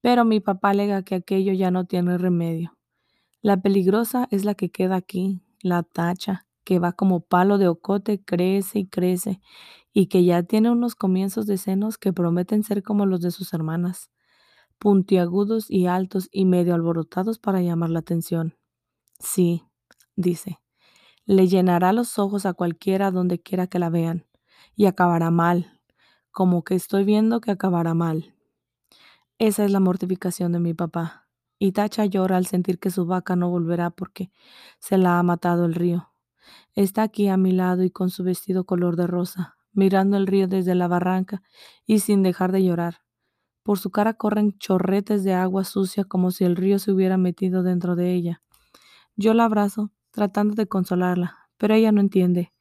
Pero 0.00 0.24
mi 0.24 0.40
papá 0.40 0.70
alega 0.70 1.02
que 1.02 1.14
aquello 1.14 1.52
ya 1.52 1.70
no 1.70 1.86
tiene 1.86 2.18
remedio. 2.18 2.76
La 3.42 3.60
peligrosa 3.60 4.28
es 4.30 4.44
la 4.44 4.54
que 4.54 4.70
queda 4.70 4.96
aquí, 4.96 5.42
la 5.62 5.82
tacha, 5.82 6.46
que 6.64 6.78
va 6.78 6.92
como 6.92 7.20
palo 7.20 7.58
de 7.58 7.68
ocote, 7.68 8.22
crece 8.24 8.80
y 8.80 8.86
crece, 8.86 9.40
y 9.94 10.08
que 10.08 10.24
ya 10.24 10.42
tiene 10.42 10.70
unos 10.70 10.96
comienzos 10.96 11.46
de 11.46 11.56
senos 11.56 11.96
que 11.96 12.12
prometen 12.12 12.64
ser 12.64 12.82
como 12.82 13.06
los 13.06 13.22
de 13.22 13.30
sus 13.30 13.54
hermanas, 13.54 14.10
puntiagudos 14.78 15.70
y 15.70 15.86
altos 15.86 16.28
y 16.32 16.44
medio 16.44 16.74
alborotados 16.74 17.38
para 17.38 17.62
llamar 17.62 17.90
la 17.90 18.00
atención. 18.00 18.56
Sí, 19.20 19.64
dice, 20.16 20.58
le 21.24 21.46
llenará 21.46 21.92
los 21.92 22.18
ojos 22.18 22.44
a 22.44 22.54
cualquiera 22.54 23.12
donde 23.12 23.40
quiera 23.40 23.68
que 23.68 23.78
la 23.78 23.88
vean, 23.88 24.26
y 24.74 24.86
acabará 24.86 25.30
mal, 25.30 25.80
como 26.32 26.64
que 26.64 26.74
estoy 26.74 27.04
viendo 27.04 27.40
que 27.40 27.52
acabará 27.52 27.94
mal. 27.94 28.34
Esa 29.38 29.64
es 29.64 29.70
la 29.70 29.80
mortificación 29.80 30.52
de 30.52 30.60
mi 30.60 30.74
papá. 30.74 31.28
Y 31.58 31.72
Tacha 31.72 32.04
llora 32.04 32.36
al 32.36 32.46
sentir 32.46 32.78
que 32.80 32.90
su 32.90 33.06
vaca 33.06 33.36
no 33.36 33.48
volverá 33.48 33.90
porque 33.90 34.30
se 34.80 34.98
la 34.98 35.18
ha 35.18 35.22
matado 35.22 35.64
el 35.66 35.74
río. 35.74 36.12
Está 36.74 37.04
aquí 37.04 37.28
a 37.28 37.36
mi 37.36 37.52
lado 37.52 37.84
y 37.84 37.90
con 37.90 38.10
su 38.10 38.24
vestido 38.24 38.64
color 38.64 38.96
de 38.96 39.06
rosa, 39.06 39.53
mirando 39.74 40.16
el 40.16 40.26
río 40.26 40.48
desde 40.48 40.74
la 40.74 40.88
barranca 40.88 41.42
y 41.86 42.00
sin 42.00 42.22
dejar 42.22 42.52
de 42.52 42.64
llorar. 42.64 43.02
Por 43.62 43.78
su 43.78 43.90
cara 43.90 44.14
corren 44.14 44.58
chorretes 44.58 45.24
de 45.24 45.34
agua 45.34 45.64
sucia 45.64 46.04
como 46.04 46.30
si 46.30 46.44
el 46.44 46.56
río 46.56 46.78
se 46.78 46.92
hubiera 46.92 47.16
metido 47.16 47.62
dentro 47.62 47.96
de 47.96 48.12
ella. 48.12 48.42
Yo 49.16 49.34
la 49.34 49.44
abrazo 49.44 49.92
tratando 50.10 50.54
de 50.54 50.66
consolarla, 50.66 51.38
pero 51.58 51.74
ella 51.74 51.92
no 51.92 52.00
entiende. 52.00 52.52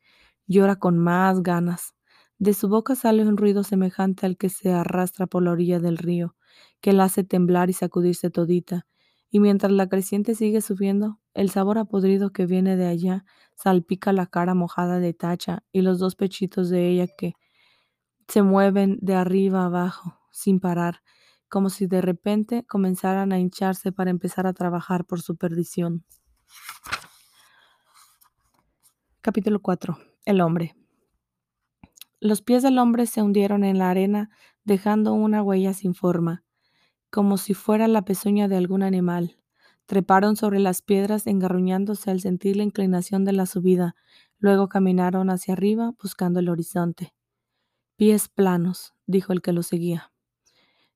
Llora 0.47 0.77
con 0.77 0.97
más 0.97 1.43
ganas. 1.43 1.93
De 2.39 2.53
su 2.53 2.67
boca 2.67 2.95
sale 2.95 3.23
un 3.23 3.37
ruido 3.37 3.63
semejante 3.63 4.25
al 4.25 4.37
que 4.37 4.49
se 4.49 4.71
arrastra 4.71 5.27
por 5.27 5.43
la 5.43 5.51
orilla 5.51 5.79
del 5.79 5.97
río, 5.97 6.35
que 6.81 6.93
la 6.93 7.05
hace 7.05 7.23
temblar 7.23 7.69
y 7.69 7.73
sacudirse 7.73 8.29
todita, 8.29 8.87
y 9.29 9.39
mientras 9.39 9.71
la 9.71 9.87
creciente 9.87 10.35
sigue 10.35 10.61
subiendo, 10.61 11.19
el 11.33 11.49
sabor 11.49 11.87
podrido 11.87 12.31
que 12.31 12.45
viene 12.45 12.77
de 12.77 12.87
allá 12.87 13.25
salpica 13.55 14.13
la 14.13 14.27
cara 14.27 14.53
mojada 14.53 14.99
de 14.99 15.13
Tacha 15.13 15.63
y 15.71 15.81
los 15.81 15.99
dos 15.99 16.15
pechitos 16.15 16.69
de 16.69 16.89
ella 16.89 17.07
que 17.07 17.33
se 18.27 18.41
mueven 18.41 18.97
de 19.01 19.15
arriba 19.15 19.65
abajo, 19.65 20.19
sin 20.31 20.59
parar, 20.59 21.01
como 21.49 21.69
si 21.69 21.87
de 21.87 22.01
repente 22.01 22.65
comenzaran 22.65 23.31
a 23.31 23.39
hincharse 23.39 23.91
para 23.91 24.09
empezar 24.09 24.47
a 24.47 24.53
trabajar 24.53 25.05
por 25.05 25.21
su 25.21 25.35
perdición. 25.35 26.05
Capítulo 29.21 29.61
4. 29.61 29.97
El 30.25 30.41
hombre. 30.41 30.75
Los 32.19 32.41
pies 32.41 32.63
del 32.63 32.77
hombre 32.77 33.05
se 33.05 33.21
hundieron 33.21 33.63
en 33.63 33.77
la 33.77 33.89
arena, 33.89 34.29
dejando 34.63 35.13
una 35.13 35.43
huella 35.43 35.73
sin 35.73 35.93
forma. 35.93 36.43
como 37.11 37.37
si 37.37 37.53
fuera 37.53 37.87
la 37.87 38.01
pezuña 38.01 38.47
de 38.47 38.57
algún 38.57 38.81
animal. 38.81 39.37
Treparon 39.85 40.37
sobre 40.37 40.59
las 40.59 40.81
piedras 40.81 41.27
engarruñándose 41.27 42.09
al 42.09 42.21
sentir 42.21 42.55
la 42.55 42.63
inclinación 42.63 43.25
de 43.25 43.33
la 43.33 43.45
subida. 43.45 43.95
Luego 44.39 44.69
caminaron 44.69 45.29
hacia 45.29 45.53
arriba 45.53 45.93
buscando 46.01 46.39
el 46.39 46.49
horizonte. 46.49 47.13
Pies 47.97 48.29
planos, 48.29 48.93
dijo 49.07 49.33
el 49.33 49.41
que 49.41 49.51
lo 49.51 49.61
seguía. 49.61 50.11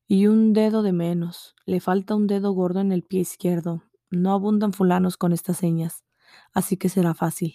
Y 0.06 0.26
un 0.26 0.54
dedo 0.54 0.82
de 0.82 0.92
menos. 0.92 1.54
Le 1.66 1.80
falta 1.80 2.14
un 2.14 2.26
dedo 2.26 2.52
gordo 2.52 2.80
en 2.80 2.92
el 2.92 3.02
pie 3.02 3.20
izquierdo. 3.20 3.82
No 4.10 4.32
abundan 4.32 4.72
fulanos 4.72 5.18
con 5.18 5.34
estas 5.34 5.58
señas, 5.58 6.02
así 6.54 6.78
que 6.78 6.88
será 6.88 7.12
fácil. 7.12 7.54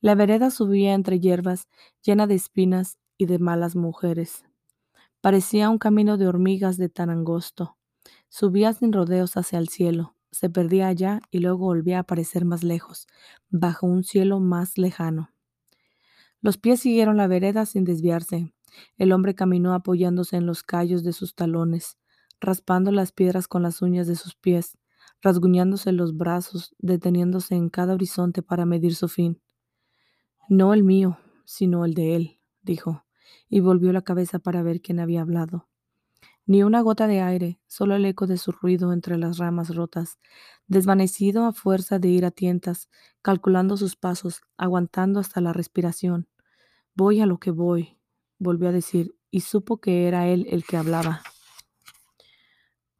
La 0.00 0.16
vereda 0.16 0.50
subía 0.50 0.94
entre 0.94 1.20
hierbas, 1.20 1.68
llena 2.02 2.26
de 2.26 2.34
espinas 2.34 2.98
y 3.16 3.26
de 3.26 3.38
malas 3.38 3.76
mujeres. 3.76 4.44
Parecía 5.20 5.70
un 5.70 5.78
camino 5.78 6.16
de 6.16 6.26
hormigas 6.26 6.78
de 6.78 6.88
tan 6.88 7.10
angosto. 7.10 7.78
Subía 8.28 8.72
sin 8.72 8.92
rodeos 8.92 9.36
hacia 9.36 9.58
el 9.58 9.68
cielo 9.68 10.15
se 10.36 10.50
perdía 10.50 10.88
allá 10.88 11.20
y 11.30 11.38
luego 11.38 11.66
volvía 11.66 11.98
a 11.98 12.00
aparecer 12.00 12.44
más 12.44 12.62
lejos, 12.62 13.06
bajo 13.48 13.86
un 13.86 14.04
cielo 14.04 14.40
más 14.40 14.78
lejano. 14.78 15.30
Los 16.40 16.58
pies 16.58 16.80
siguieron 16.80 17.16
la 17.16 17.26
vereda 17.26 17.66
sin 17.66 17.84
desviarse. 17.84 18.52
El 18.98 19.12
hombre 19.12 19.34
caminó 19.34 19.74
apoyándose 19.74 20.36
en 20.36 20.46
los 20.46 20.62
callos 20.62 21.02
de 21.02 21.12
sus 21.12 21.34
talones, 21.34 21.98
raspando 22.40 22.92
las 22.92 23.12
piedras 23.12 23.48
con 23.48 23.62
las 23.62 23.82
uñas 23.82 24.06
de 24.06 24.16
sus 24.16 24.34
pies, 24.36 24.78
rasguñándose 25.22 25.92
los 25.92 26.16
brazos, 26.16 26.74
deteniéndose 26.78 27.54
en 27.54 27.70
cada 27.70 27.94
horizonte 27.94 28.42
para 28.42 28.66
medir 28.66 28.94
su 28.94 29.08
fin. 29.08 29.40
No 30.48 30.74
el 30.74 30.84
mío, 30.84 31.18
sino 31.44 31.84
el 31.84 31.94
de 31.94 32.14
él, 32.14 32.40
dijo, 32.62 33.04
y 33.48 33.60
volvió 33.60 33.92
la 33.92 34.02
cabeza 34.02 34.38
para 34.38 34.62
ver 34.62 34.80
quién 34.80 35.00
había 35.00 35.22
hablado. 35.22 35.68
Ni 36.48 36.62
una 36.62 36.80
gota 36.80 37.08
de 37.08 37.20
aire, 37.20 37.60
solo 37.66 37.96
el 37.96 38.04
eco 38.04 38.28
de 38.28 38.38
su 38.38 38.52
ruido 38.52 38.92
entre 38.92 39.18
las 39.18 39.38
ramas 39.38 39.74
rotas, 39.74 40.20
desvanecido 40.68 41.44
a 41.44 41.52
fuerza 41.52 41.98
de 41.98 42.08
ir 42.08 42.24
a 42.24 42.30
tientas, 42.30 42.88
calculando 43.20 43.76
sus 43.76 43.96
pasos, 43.96 44.42
aguantando 44.56 45.18
hasta 45.18 45.40
la 45.40 45.52
respiración. 45.52 46.28
Voy 46.94 47.20
a 47.20 47.26
lo 47.26 47.38
que 47.38 47.50
voy, 47.50 47.98
volvió 48.38 48.68
a 48.68 48.72
decir, 48.72 49.16
y 49.32 49.40
supo 49.40 49.80
que 49.80 50.06
era 50.06 50.28
él 50.28 50.46
el 50.48 50.64
que 50.64 50.76
hablaba. 50.76 51.22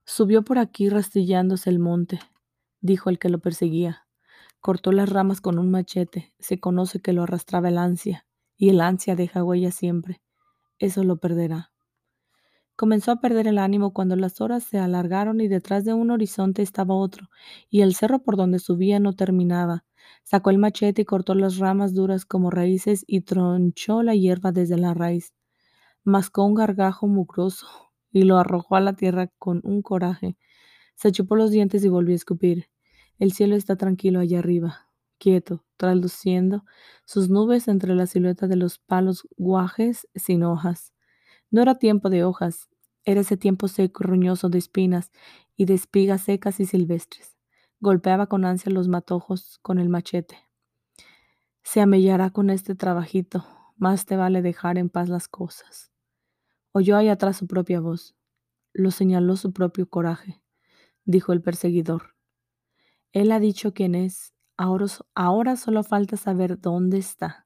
Subió 0.04 0.42
por 0.42 0.58
aquí 0.58 0.88
rastrillándose 0.88 1.70
el 1.70 1.78
monte, 1.78 2.18
dijo 2.80 3.10
el 3.10 3.20
que 3.20 3.28
lo 3.28 3.38
perseguía. 3.38 4.08
Cortó 4.58 4.90
las 4.90 5.08
ramas 5.08 5.40
con 5.40 5.60
un 5.60 5.70
machete, 5.70 6.34
se 6.40 6.58
conoce 6.58 7.00
que 7.00 7.12
lo 7.12 7.22
arrastraba 7.22 7.68
el 7.68 7.78
ansia, 7.78 8.26
y 8.56 8.70
el 8.70 8.80
ansia 8.80 9.14
deja 9.14 9.44
huella 9.44 9.70
siempre. 9.70 10.20
Eso 10.80 11.04
lo 11.04 11.18
perderá. 11.18 11.75
Comenzó 12.76 13.10
a 13.10 13.20
perder 13.20 13.46
el 13.46 13.56
ánimo 13.56 13.94
cuando 13.94 14.16
las 14.16 14.42
horas 14.42 14.62
se 14.64 14.78
alargaron 14.78 15.40
y 15.40 15.48
detrás 15.48 15.86
de 15.86 15.94
un 15.94 16.10
horizonte 16.10 16.60
estaba 16.60 16.94
otro, 16.94 17.30
y 17.70 17.80
el 17.80 17.94
cerro 17.94 18.22
por 18.22 18.36
donde 18.36 18.58
subía 18.58 19.00
no 19.00 19.14
terminaba. 19.14 19.84
Sacó 20.24 20.50
el 20.50 20.58
machete 20.58 21.02
y 21.02 21.04
cortó 21.06 21.34
las 21.34 21.56
ramas 21.56 21.94
duras 21.94 22.26
como 22.26 22.50
raíces 22.50 23.02
y 23.06 23.22
tronchó 23.22 24.02
la 24.02 24.14
hierba 24.14 24.52
desde 24.52 24.76
la 24.76 24.92
raíz. 24.92 25.32
Mascó 26.04 26.44
un 26.44 26.54
gargajo 26.54 27.06
mugroso 27.06 27.66
y 28.12 28.24
lo 28.24 28.38
arrojó 28.38 28.76
a 28.76 28.80
la 28.80 28.94
tierra 28.94 29.28
con 29.38 29.60
un 29.64 29.82
coraje. 29.82 30.36
Se 30.96 31.12
chupó 31.12 31.36
los 31.36 31.50
dientes 31.50 31.84
y 31.84 31.88
volvió 31.88 32.14
a 32.14 32.16
escupir. 32.16 32.68
El 33.18 33.32
cielo 33.32 33.56
está 33.56 33.76
tranquilo 33.76 34.20
allá 34.20 34.40
arriba, 34.40 34.88
quieto, 35.18 35.64
traduciendo 35.78 36.64
sus 37.06 37.30
nubes 37.30 37.68
entre 37.68 37.94
la 37.94 38.06
silueta 38.06 38.46
de 38.46 38.56
los 38.56 38.78
palos 38.78 39.26
guajes 39.38 40.06
sin 40.14 40.42
hojas. 40.44 40.92
No 41.50 41.62
era 41.62 41.76
tiempo 41.76 42.10
de 42.10 42.24
hojas, 42.24 42.68
era 43.04 43.20
ese 43.20 43.36
tiempo 43.36 43.68
seco 43.68 44.02
y 44.02 44.06
roñoso 44.06 44.48
de 44.48 44.58
espinas 44.58 45.12
y 45.56 45.64
de 45.64 45.74
espigas 45.74 46.22
secas 46.22 46.58
y 46.60 46.66
silvestres. 46.66 47.36
Golpeaba 47.80 48.26
con 48.26 48.44
ansia 48.44 48.72
los 48.72 48.88
matojos 48.88 49.58
con 49.62 49.78
el 49.78 49.88
machete. 49.88 50.36
Se 51.62 51.80
amellará 51.80 52.30
con 52.30 52.50
este 52.50 52.74
trabajito, 52.74 53.46
más 53.76 54.06
te 54.06 54.16
vale 54.16 54.42
dejar 54.42 54.78
en 54.78 54.88
paz 54.88 55.08
las 55.08 55.28
cosas. 55.28 55.92
Oyó 56.72 56.96
ahí 56.96 57.08
atrás 57.08 57.36
su 57.36 57.46
propia 57.46 57.80
voz. 57.80 58.16
Lo 58.72 58.90
señaló 58.90 59.36
su 59.36 59.52
propio 59.52 59.88
coraje, 59.88 60.42
dijo 61.04 61.32
el 61.32 61.42
perseguidor. 61.42 62.14
Él 63.12 63.32
ha 63.32 63.40
dicho 63.40 63.72
quién 63.72 63.94
es, 63.94 64.34
ahora, 64.56 64.86
ahora 65.14 65.56
solo 65.56 65.82
falta 65.84 66.16
saber 66.16 66.60
dónde 66.60 66.98
está. 66.98 67.45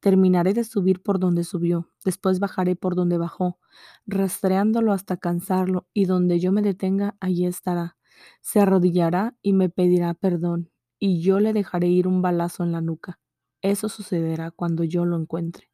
Terminaré 0.00 0.54
de 0.54 0.64
subir 0.64 1.02
por 1.02 1.18
donde 1.18 1.44
subió, 1.44 1.90
después 2.04 2.40
bajaré 2.40 2.74
por 2.74 2.94
donde 2.94 3.18
bajó, 3.18 3.58
rastreándolo 4.06 4.92
hasta 4.92 5.18
cansarlo, 5.18 5.86
y 5.92 6.06
donde 6.06 6.40
yo 6.40 6.52
me 6.52 6.62
detenga, 6.62 7.16
allí 7.20 7.46
estará. 7.46 7.96
Se 8.40 8.60
arrodillará 8.60 9.36
y 9.42 9.52
me 9.52 9.68
pedirá 9.68 10.14
perdón, 10.14 10.70
y 10.98 11.20
yo 11.20 11.40
le 11.40 11.52
dejaré 11.52 11.88
ir 11.88 12.08
un 12.08 12.22
balazo 12.22 12.64
en 12.64 12.72
la 12.72 12.80
nuca. 12.80 13.20
Eso 13.62 13.88
sucederá 13.88 14.50
cuando 14.50 14.84
yo 14.84 15.04
lo 15.04 15.18
encuentre. 15.18 15.70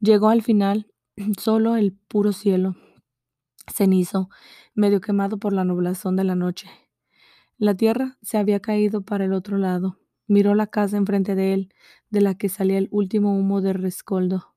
Llegó 0.00 0.28
al 0.28 0.42
final 0.42 0.86
solo 1.38 1.76
el 1.76 1.92
puro 1.92 2.32
cielo, 2.32 2.76
cenizo, 3.72 4.30
medio 4.74 5.00
quemado 5.00 5.38
por 5.38 5.52
la 5.52 5.64
nublazón 5.64 6.14
de 6.14 6.24
la 6.24 6.36
noche. 6.36 6.68
La 7.56 7.74
tierra 7.74 8.16
se 8.22 8.38
había 8.38 8.60
caído 8.60 9.02
para 9.02 9.24
el 9.24 9.32
otro 9.32 9.58
lado, 9.58 9.98
Miró 10.28 10.54
la 10.54 10.66
casa 10.66 10.98
enfrente 10.98 11.34
de 11.34 11.54
él, 11.54 11.74
de 12.10 12.20
la 12.20 12.34
que 12.36 12.50
salía 12.50 12.78
el 12.78 12.88
último 12.92 13.36
humo 13.36 13.62
de 13.62 13.72
rescoldo. 13.72 14.54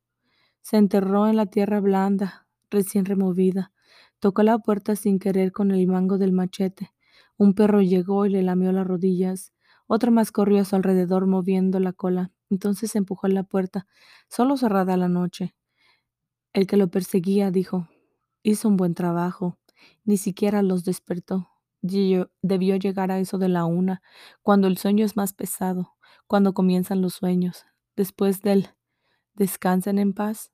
Se 0.62 0.78
enterró 0.78 1.28
en 1.28 1.38
la 1.38 1.46
tierra 1.48 1.80
blanda, 1.80 2.48
recién 2.70 3.06
removida. 3.06 3.72
Tocó 4.20 4.44
la 4.44 4.60
puerta 4.60 4.96
sin 4.98 5.18
querer 5.18 5.54
con 5.54 5.72
el 5.72 5.88
mango 5.88 6.18
del 6.18 6.34
machete. 6.34 6.92
Un 7.38 7.54
perro 7.54 7.82
llegó 7.82 8.26
y 8.26 8.30
le 8.30 8.44
lamió 8.44 8.74
las 8.74 8.86
rodillas. 8.86 9.54
Otro 9.88 10.12
más 10.12 10.32
corrió 10.32 10.62
a 10.62 10.66
su 10.66 10.76
alrededor 10.76 11.26
moviendo 11.26 11.80
la 11.80 11.94
cola. 11.94 12.32
Entonces 12.50 12.96
empujó 12.96 13.28
la 13.30 13.44
puerta, 13.44 13.88
solo 14.30 14.58
cerrada 14.58 14.98
la 14.98 15.08
noche. 15.08 15.56
El 16.54 16.68
que 16.68 16.78
lo 16.78 16.90
perseguía 16.90 17.50
dijo, 17.50 17.88
hizo 18.44 18.68
un 18.68 18.78
buen 18.78 18.94
trabajo. 18.94 19.58
Ni 20.04 20.18
siquiera 20.18 20.62
los 20.64 20.84
despertó 20.84 21.51
debió 21.82 22.76
llegar 22.76 23.12
a 23.12 23.20
eso 23.20 23.38
de 23.38 23.50
la 23.50 23.66
una, 23.66 24.02
cuando 24.42 24.68
el 24.68 24.78
sueño 24.78 25.06
es 25.06 25.16
más 25.16 25.34
pesado, 25.34 25.96
cuando 26.28 26.54
comienzan 26.54 27.02
los 27.02 27.14
sueños, 27.16 27.66
después 27.96 28.42
del 28.42 28.70
descansen 29.34 30.00
en 30.00 30.14
paz, 30.14 30.52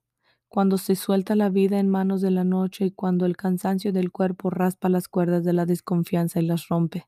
cuando 0.48 0.78
se 0.78 0.96
suelta 0.96 1.36
la 1.36 1.50
vida 1.50 1.78
en 1.78 1.88
manos 1.90 2.22
de 2.22 2.30
la 2.30 2.44
noche 2.44 2.86
y 2.86 2.90
cuando 2.90 3.26
el 3.26 3.36
cansancio 3.36 3.92
del 3.92 4.10
cuerpo 4.10 4.50
raspa 4.50 4.88
las 4.88 5.08
cuerdas 5.08 5.44
de 5.44 5.52
la 5.52 5.66
desconfianza 5.66 6.40
y 6.40 6.46
las 6.46 6.68
rompe. 6.68 7.06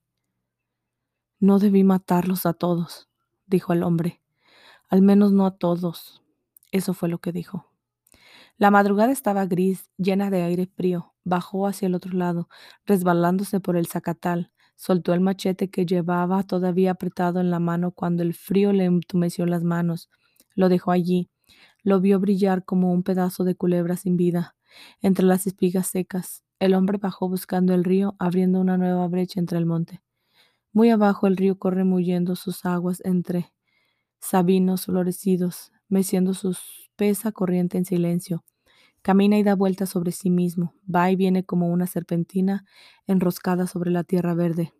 No 1.38 1.58
debí 1.58 1.84
matarlos 1.84 2.44
a 2.44 2.52
todos, 2.52 3.08
dijo 3.46 3.72
el 3.72 3.82
hombre. 3.82 4.20
Al 4.90 5.00
menos 5.00 5.32
no 5.32 5.46
a 5.46 5.56
todos. 5.56 6.22
Eso 6.70 6.92
fue 6.92 7.08
lo 7.08 7.18
que 7.18 7.32
dijo. 7.32 7.66
La 8.58 8.70
madrugada 8.70 9.10
estaba 9.10 9.46
gris, 9.46 9.90
llena 9.96 10.28
de 10.28 10.42
aire 10.42 10.66
frío. 10.66 11.09
Bajó 11.24 11.66
hacia 11.66 11.86
el 11.86 11.94
otro 11.94 12.12
lado, 12.16 12.48
resbalándose 12.86 13.60
por 13.60 13.76
el 13.76 13.86
zacatal. 13.86 14.52
Soltó 14.76 15.12
el 15.14 15.20
machete 15.20 15.70
que 15.70 15.86
llevaba 15.86 16.42
todavía 16.42 16.92
apretado 16.92 17.40
en 17.40 17.50
la 17.50 17.58
mano 17.60 17.92
cuando 17.92 18.22
el 18.22 18.34
frío 18.34 18.72
le 18.72 18.86
entumeció 18.86 19.46
las 19.46 19.62
manos. 19.64 20.08
Lo 20.54 20.68
dejó 20.68 20.90
allí. 20.92 21.28
Lo 21.82 22.00
vio 22.00 22.20
brillar 22.20 22.64
como 22.64 22.92
un 22.92 23.02
pedazo 23.02 23.44
de 23.44 23.54
culebra 23.54 23.96
sin 23.96 24.16
vida, 24.16 24.56
entre 25.02 25.24
las 25.26 25.46
espigas 25.46 25.88
secas. 25.88 26.42
El 26.58 26.74
hombre 26.74 26.98
bajó 26.98 27.28
buscando 27.28 27.74
el 27.74 27.84
río, 27.84 28.16
abriendo 28.18 28.60
una 28.60 28.76
nueva 28.78 29.06
brecha 29.08 29.40
entre 29.40 29.58
el 29.58 29.66
monte. 29.66 30.02
Muy 30.72 30.90
abajo 30.90 31.26
el 31.26 31.36
río 31.36 31.58
corre 31.58 31.84
muyendo 31.84 32.36
sus 32.36 32.64
aguas 32.64 33.00
entre 33.04 33.52
sabinos 34.20 34.86
florecidos, 34.86 35.72
meciendo 35.88 36.34
su 36.34 36.50
espesa 36.50 37.32
corriente 37.32 37.78
en 37.78 37.84
silencio. 37.86 38.44
Camina 39.02 39.38
y 39.38 39.42
da 39.42 39.54
vueltas 39.54 39.88
sobre 39.88 40.12
sí 40.12 40.28
mismo, 40.30 40.74
va 40.92 41.10
y 41.10 41.16
viene 41.16 41.44
como 41.44 41.68
una 41.68 41.86
serpentina 41.86 42.64
enroscada 43.06 43.66
sobre 43.66 43.90
la 43.90 44.04
tierra 44.04 44.34
verde. 44.34 44.74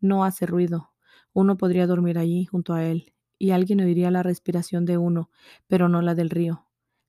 No 0.00 0.24
hace 0.24 0.46
ruido. 0.46 0.90
Uno 1.32 1.56
podría 1.56 1.86
dormir 1.86 2.18
allí 2.18 2.44
junto 2.44 2.74
a 2.74 2.84
él, 2.84 3.12
y 3.38 3.50
alguien 3.50 3.80
oiría 3.80 4.12
la 4.12 4.22
respiración 4.22 4.84
de 4.84 4.98
uno, 4.98 5.30
pero 5.66 5.88
no 5.88 6.02
la 6.02 6.14
del 6.14 6.30
río. 6.30 6.66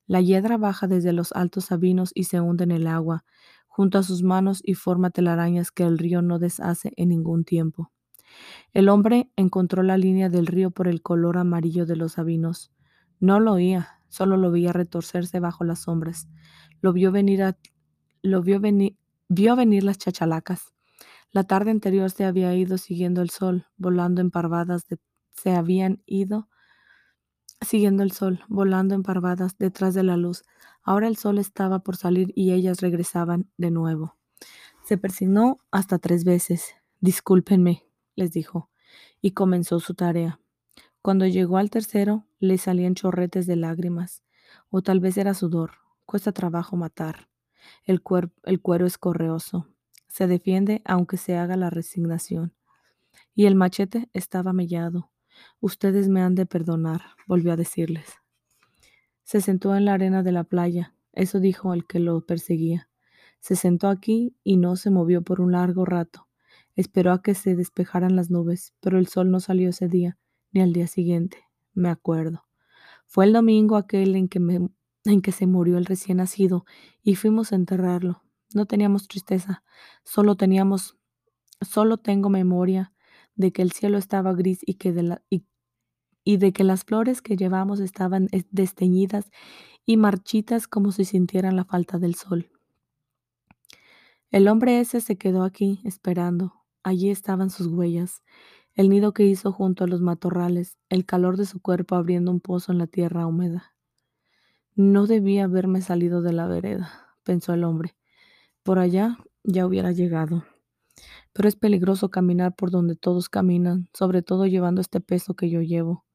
La 0.08 0.20
hiedra 0.20 0.56
baja 0.56 0.88
desde 0.88 1.12
los 1.12 1.32
altos 1.32 1.66
sabinos 1.66 2.10
y 2.14 2.24
se 2.24 2.40
hunde 2.40 2.64
en 2.64 2.72
el 2.72 2.88
agua, 2.88 3.24
junto 3.68 3.98
a 3.98 4.02
sus 4.02 4.22
manos 4.22 4.60
y 4.64 4.74
forma 4.74 5.10
telarañas 5.10 5.70
que 5.70 5.84
el 5.84 5.98
río 5.98 6.22
no 6.22 6.38
deshace 6.38 6.92
en 6.96 7.10
ningún 7.10 7.44
tiempo. 7.44 7.92
El 8.72 8.88
hombre 8.88 9.30
encontró 9.36 9.82
la 9.82 9.98
línea 9.98 10.28
del 10.28 10.46
río 10.46 10.70
por 10.70 10.88
el 10.88 11.02
color 11.02 11.38
amarillo 11.38 11.86
de 11.86 11.96
los 11.96 12.12
sabinos. 12.12 12.72
No 13.20 13.40
lo 13.40 13.54
oía, 13.54 13.95
Solo 14.08 14.36
lo 14.36 14.50
veía 14.50 14.72
retorcerse 14.72 15.40
bajo 15.40 15.64
las 15.64 15.80
sombras. 15.80 16.28
Lo 16.80 16.92
vio 16.92 17.12
venir 17.12 17.42
a, 17.42 17.58
lo 18.22 18.42
vio 18.42 18.60
venir, 18.60 18.96
vio 19.28 19.56
venir 19.56 19.84
las 19.84 19.98
chachalacas. 19.98 20.72
La 21.32 21.44
tarde 21.44 21.70
anterior 21.70 22.10
se 22.10 22.24
había 22.24 22.54
ido 22.54 22.78
siguiendo 22.78 23.22
el 23.22 23.30
sol, 23.30 23.66
volando 23.76 24.20
en 24.20 24.30
parvadas 24.30 24.86
se 25.32 25.54
habían 25.54 26.02
ido 26.06 26.48
siguiendo 27.60 28.02
el 28.02 28.12
sol, 28.12 28.40
volando 28.48 28.94
en 28.94 29.02
parvadas 29.02 29.58
detrás 29.58 29.94
de 29.94 30.02
la 30.02 30.16
luz. 30.16 30.44
Ahora 30.82 31.08
el 31.08 31.16
sol 31.16 31.38
estaba 31.38 31.80
por 31.80 31.96
salir 31.96 32.32
y 32.34 32.52
ellas 32.52 32.80
regresaban 32.80 33.50
de 33.56 33.70
nuevo. 33.70 34.16
Se 34.84 34.98
persignó 34.98 35.58
hasta 35.70 35.98
tres 35.98 36.24
veces. 36.24 36.74
Discúlpenme, 37.00 37.84
les 38.14 38.32
dijo, 38.32 38.70
y 39.20 39.32
comenzó 39.32 39.80
su 39.80 39.94
tarea. 39.94 40.40
Cuando 41.06 41.24
llegó 41.24 41.58
al 41.58 41.70
tercero, 41.70 42.26
le 42.40 42.58
salían 42.58 42.96
chorretes 42.96 43.46
de 43.46 43.54
lágrimas, 43.54 44.24
o 44.70 44.82
tal 44.82 44.98
vez 44.98 45.16
era 45.16 45.34
sudor. 45.34 45.74
Cuesta 46.04 46.32
trabajo 46.32 46.74
matar. 46.74 47.28
El, 47.84 48.02
el 48.42 48.60
cuero 48.60 48.86
es 48.86 48.98
correoso. 48.98 49.68
Se 50.08 50.26
defiende 50.26 50.82
aunque 50.84 51.16
se 51.16 51.36
haga 51.36 51.56
la 51.56 51.70
resignación. 51.70 52.54
Y 53.36 53.46
el 53.46 53.54
machete 53.54 54.10
estaba 54.14 54.52
mellado. 54.52 55.12
Ustedes 55.60 56.08
me 56.08 56.22
han 56.22 56.34
de 56.34 56.44
perdonar, 56.44 57.02
volvió 57.28 57.52
a 57.52 57.56
decirles. 57.56 58.16
Se 59.22 59.40
sentó 59.40 59.76
en 59.76 59.84
la 59.84 59.94
arena 59.94 60.24
de 60.24 60.32
la 60.32 60.42
playa. 60.42 60.96
Eso 61.12 61.38
dijo 61.38 61.72
el 61.72 61.86
que 61.86 62.00
lo 62.00 62.26
perseguía. 62.26 62.88
Se 63.38 63.54
sentó 63.54 63.90
aquí 63.90 64.34
y 64.42 64.56
no 64.56 64.74
se 64.74 64.90
movió 64.90 65.22
por 65.22 65.40
un 65.40 65.52
largo 65.52 65.84
rato. 65.84 66.26
Esperó 66.74 67.12
a 67.12 67.22
que 67.22 67.36
se 67.36 67.54
despejaran 67.54 68.16
las 68.16 68.28
nubes, 68.28 68.74
pero 68.80 68.98
el 68.98 69.06
sol 69.06 69.30
no 69.30 69.38
salió 69.38 69.68
ese 69.68 69.86
día, 69.86 70.18
ni 70.56 70.62
al 70.62 70.72
día 70.72 70.86
siguiente. 70.86 71.44
Me 71.74 71.90
acuerdo. 71.90 72.44
Fue 73.06 73.26
el 73.26 73.32
domingo 73.32 73.76
aquel 73.76 74.16
en 74.16 74.28
que, 74.28 74.38
en 74.38 75.20
que 75.20 75.32
se 75.32 75.46
murió 75.46 75.78
el 75.78 75.84
recién 75.84 76.16
nacido 76.16 76.64
y 77.02 77.14
fuimos 77.14 77.52
a 77.52 77.56
enterrarlo. 77.56 78.22
No 78.54 78.66
teníamos 78.66 79.06
tristeza, 79.06 79.62
solo 80.02 80.36
teníamos, 80.36 80.96
solo 81.60 81.98
tengo 81.98 82.30
memoria 82.30 82.92
de 83.34 83.52
que 83.52 83.62
el 83.62 83.72
cielo 83.72 83.98
estaba 83.98 84.32
gris 84.32 84.60
y 84.64 84.74
que 84.74 84.92
de 84.92 85.02
la, 85.02 85.22
y 85.28 85.44
y 86.26 86.38
de 86.38 86.52
que 86.52 86.64
las 86.64 86.82
flores 86.82 87.22
que 87.22 87.36
llevamos 87.36 87.78
estaban 87.78 88.28
desteñidas 88.50 89.30
y 89.84 89.96
marchitas 89.96 90.66
como 90.66 90.90
si 90.90 91.04
sintieran 91.04 91.54
la 91.54 91.64
falta 91.64 92.00
del 92.00 92.16
sol. 92.16 92.50
El 94.32 94.48
hombre 94.48 94.80
ese 94.80 95.00
se 95.00 95.16
quedó 95.16 95.44
aquí 95.44 95.80
esperando. 95.84 96.52
Allí 96.82 97.10
estaban 97.10 97.48
sus 97.48 97.68
huellas, 97.68 98.24
el 98.76 98.88
nido 98.88 99.12
que 99.12 99.24
hizo 99.24 99.50
junto 99.50 99.82
a 99.82 99.88
los 99.88 100.00
matorrales, 100.00 100.78
el 100.88 101.04
calor 101.04 101.36
de 101.36 101.46
su 101.46 101.60
cuerpo 101.60 101.96
abriendo 101.96 102.30
un 102.30 102.40
pozo 102.40 102.70
en 102.70 102.78
la 102.78 102.86
tierra 102.86 103.26
húmeda. 103.26 103.74
No 104.76 105.08
debía 105.08 105.44
haberme 105.44 105.80
salido 105.80 106.22
de 106.22 106.32
la 106.32 106.46
vereda, 106.46 107.16
pensó 107.24 107.52
el 107.54 107.64
hombre. 107.64 107.96
Por 108.62 108.78
allá 108.78 109.18
ya 109.42 109.66
hubiera 109.66 109.90
llegado. 109.90 110.44
Pero 111.32 111.48
es 111.48 111.56
peligroso 111.56 112.10
caminar 112.10 112.54
por 112.54 112.70
donde 112.70 112.94
todos 112.94 113.28
caminan, 113.28 113.88
sobre 113.92 114.22
todo 114.22 114.46
llevando 114.46 114.80
este 114.80 115.00
peso 115.00 115.34
que 115.34 115.50
yo 115.50 115.60
llevo 115.62 116.06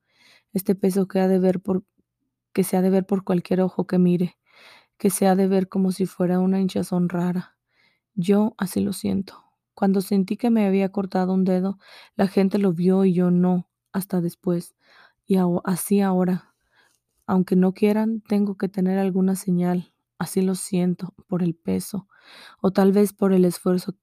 este 0.53 0.75
peso 0.75 1.07
que 1.07 1.19
ha 1.19 1.27
de 1.27 1.39
ver 1.39 1.61
que 2.53 2.63
se 2.63 2.77
ha 2.77 2.81
de 2.81 2.89
ver 2.89 3.05
por 3.05 3.23
cualquier 3.23 3.61
ojo 3.61 3.87
que 3.87 3.97
mire, 3.97 4.37
que 4.97 5.09
se 5.09 5.27
ha 5.27 5.35
de 5.35 5.47
ver 5.47 5.69
como 5.69 5.91
si 5.91 6.05
fuera 6.05 6.39
una 6.39 6.59
hinchazón 6.59 7.09
rara. 7.09 7.57
Yo 8.13 8.53
así 8.57 8.81
lo 8.81 8.93
siento. 8.93 9.50
Cuando 9.81 10.01
sentí 10.01 10.38
que 10.38 10.51
me 10.51 10.67
había 10.67 10.91
cortado 10.91 11.33
un 11.33 11.43
dedo, 11.43 11.79
la 12.15 12.27
gente 12.27 12.59
lo 12.59 12.71
vio 12.71 13.03
y 13.03 13.13
yo 13.13 13.31
no, 13.31 13.67
hasta 13.91 14.21
después. 14.21 14.75
Y 15.25 15.38
así 15.63 16.01
ahora, 16.01 16.53
aunque 17.25 17.55
no 17.55 17.73
quieran, 17.73 18.21
tengo 18.21 18.57
que 18.57 18.69
tener 18.69 19.00
alguna 19.00 19.35
señal. 19.35 19.91
Así 20.19 20.43
lo 20.43 20.53
siento, 20.53 21.15
por 21.25 21.41
el 21.41 21.55
peso, 21.55 22.07
o 22.61 22.69
tal 22.69 22.91
vez 22.91 23.11
por 23.11 23.33
el 23.33 23.43
esfuerzo, 23.43 23.95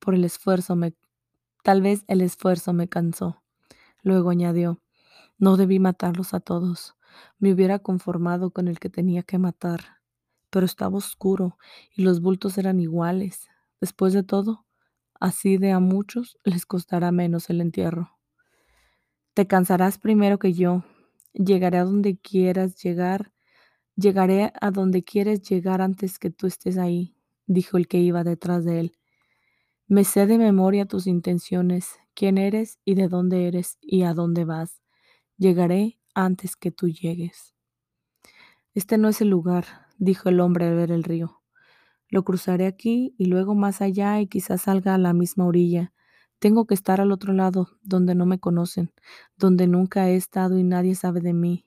por 0.00 0.16
el 0.16 0.24
esfuerzo 0.24 0.74
me, 0.74 0.92
tal 1.62 1.82
vez 1.82 2.02
el 2.08 2.20
esfuerzo 2.20 2.72
me 2.72 2.88
cansó. 2.88 3.44
Luego 4.02 4.30
añadió, 4.30 4.82
no 5.38 5.56
debí 5.56 5.78
matarlos 5.78 6.34
a 6.34 6.40
todos. 6.40 6.96
Me 7.38 7.52
hubiera 7.52 7.78
conformado 7.78 8.50
con 8.50 8.66
el 8.66 8.80
que 8.80 8.90
tenía 8.90 9.22
que 9.22 9.38
matar. 9.38 9.98
Pero 10.50 10.66
estaba 10.66 10.96
oscuro 10.96 11.58
y 11.94 12.02
los 12.02 12.20
bultos 12.20 12.58
eran 12.58 12.80
iguales. 12.80 13.50
Después 13.80 14.14
de 14.14 14.24
todo, 14.24 14.66
así 15.20 15.58
de 15.58 15.70
a 15.70 15.78
muchos 15.78 16.38
les 16.44 16.66
costará 16.66 17.12
menos 17.12 17.50
el 17.50 17.60
entierro. 17.60 18.18
Te 19.34 19.46
cansarás 19.46 19.98
primero 19.98 20.38
que 20.38 20.52
yo. 20.52 20.84
Llegaré 21.32 21.78
a 21.78 21.84
donde 21.84 22.18
quieras 22.18 22.82
llegar. 22.82 23.32
Llegaré 23.94 24.52
a 24.60 24.70
donde 24.70 25.04
quieres 25.04 25.42
llegar 25.42 25.82
antes 25.82 26.18
que 26.18 26.30
tú 26.30 26.46
estés 26.46 26.78
ahí, 26.78 27.14
dijo 27.46 27.76
el 27.76 27.86
que 27.86 27.98
iba 27.98 28.24
detrás 28.24 28.64
de 28.64 28.80
él. 28.80 28.96
Me 29.86 30.04
sé 30.04 30.26
de 30.26 30.38
memoria 30.38 30.86
tus 30.86 31.06
intenciones, 31.06 31.98
quién 32.14 32.38
eres 32.38 32.78
y 32.84 32.94
de 32.94 33.08
dónde 33.08 33.46
eres 33.46 33.78
y 33.80 34.02
a 34.02 34.14
dónde 34.14 34.44
vas. 34.44 34.80
Llegaré 35.36 35.98
antes 36.14 36.56
que 36.56 36.70
tú 36.70 36.88
llegues. 36.88 37.54
Este 38.74 38.98
no 38.98 39.08
es 39.08 39.20
el 39.20 39.28
lugar, 39.28 39.66
dijo 39.98 40.28
el 40.28 40.40
hombre 40.40 40.66
al 40.68 40.76
ver 40.76 40.92
el 40.92 41.02
río. 41.04 41.39
Lo 42.10 42.24
cruzaré 42.24 42.66
aquí 42.66 43.14
y 43.18 43.26
luego 43.26 43.54
más 43.54 43.80
allá 43.80 44.20
y 44.20 44.26
quizás 44.26 44.62
salga 44.62 44.94
a 44.94 44.98
la 44.98 45.12
misma 45.12 45.46
orilla. 45.46 45.92
Tengo 46.38 46.66
que 46.66 46.74
estar 46.74 47.00
al 47.00 47.12
otro 47.12 47.32
lado, 47.32 47.68
donde 47.82 48.14
no 48.14 48.26
me 48.26 48.38
conocen, 48.38 48.92
donde 49.36 49.66
nunca 49.66 50.08
he 50.08 50.16
estado 50.16 50.58
y 50.58 50.64
nadie 50.64 50.94
sabe 50.94 51.20
de 51.20 51.32
mí. 51.32 51.66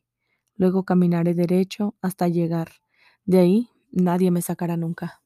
Luego 0.56 0.84
caminaré 0.84 1.34
derecho 1.34 1.96
hasta 2.02 2.28
llegar. 2.28 2.70
De 3.26 3.40
ahí 3.40 3.70
nadie 3.92 4.32
me 4.32 4.42
sacará 4.42 4.78
nunca. 4.78 5.22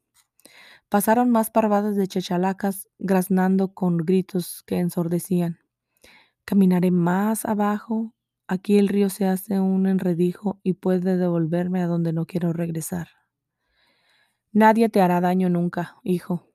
Pasaron 0.89 1.32
más 1.32 1.51
parvadas 1.51 1.95
de 1.95 2.08
chechalacas, 2.08 2.88
graznando 2.99 3.73
con 3.73 3.97
gritos 3.97 4.63
que 4.65 4.80
ensordecían. 4.80 5.60
Caminaré 6.45 6.91
más 6.91 7.43
abajo 7.45 8.13
Aquí 8.49 8.77
el 8.77 8.88
río 8.88 9.10
se 9.10 9.25
hace 9.25 9.60
un 9.60 9.88
enredijo 9.88 10.62
y 10.63 10.75
puede 10.75 11.17
devolverme 11.17 11.82
a 11.82 11.88
donde 11.88 12.13
no 12.13 12.25
quiero 12.25 12.53
regresar. 12.53 13.10
Nadie 14.51 14.89
te 14.89 15.01
hará 15.01 15.21
daño 15.21 15.49
nunca, 15.49 15.97
hijo. 16.03 16.47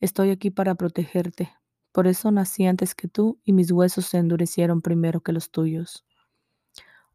Estoy 0.00 0.30
aquí 0.30 0.50
para 0.50 0.74
protegerte. 0.76 1.52
Por 1.92 2.06
eso 2.06 2.30
nací 2.30 2.66
antes 2.66 2.94
que 2.94 3.08
tú 3.08 3.40
y 3.44 3.52
mis 3.52 3.72
huesos 3.72 4.06
se 4.06 4.18
endurecieron 4.18 4.82
primero 4.82 5.20
que 5.22 5.32
los 5.32 5.50
tuyos. 5.50 6.04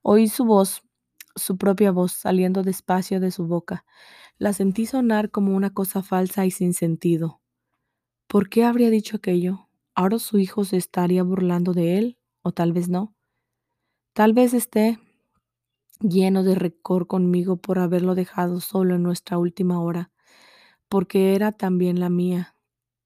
Oí 0.02 0.28
su 0.28 0.46
voz, 0.46 0.84
su 1.36 1.58
propia 1.58 1.92
voz, 1.92 2.12
saliendo 2.14 2.64
despacio 2.64 3.20
de 3.20 3.32
su 3.32 3.48
boca. 3.48 3.86
La 4.38 4.54
sentí 4.54 4.86
sonar 4.86 5.32
como 5.32 5.56
una 5.56 5.72
cosa 5.74 6.04
falsa 6.04 6.46
y 6.46 6.52
sin 6.52 6.74
sentido. 6.74 7.42
¿Por 8.28 8.50
qué 8.50 8.66
habría 8.66 8.90
dicho 8.90 9.18
aquello? 9.18 9.70
¿Ahora 9.96 10.20
su 10.20 10.40
hijo 10.40 10.66
se 10.66 10.78
estaría 10.78 11.24
burlando 11.24 11.74
de 11.74 11.98
él? 12.00 12.18
¿O 12.42 12.52
tal 12.52 12.74
vez 12.74 12.90
no? 12.90 13.16
Tal 14.14 14.34
vez 14.34 14.54
esté 14.54 15.00
lleno 16.02 16.44
de 16.44 16.56
recor 16.56 17.08
conmigo 17.08 17.58
por 17.58 17.80
haberlo 17.80 18.16
dejado 18.16 18.60
solo 18.62 18.96
en 18.96 19.04
nuestra 19.04 19.38
última 19.40 19.82
hora, 19.82 20.12
porque 20.94 21.34
era 21.34 21.52
también 21.52 22.00
la 22.00 22.12
mía, 22.12 22.56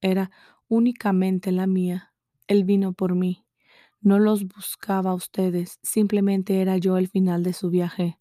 era 0.02 0.30
únicamente 0.68 1.54
la 1.54 1.68
mía. 1.68 2.14
Él 2.48 2.66
vino 2.66 2.92
por 2.92 3.16
mí. 3.16 3.46
No 4.02 4.20
los 4.20 4.46
buscaba 4.46 5.12
a 5.12 5.14
ustedes, 5.14 5.80
simplemente 5.84 6.60
era 6.62 6.76
yo 6.76 6.98
el 6.98 7.08
final 7.08 7.44
de 7.44 7.54
su 7.54 7.70
viaje, 7.70 8.20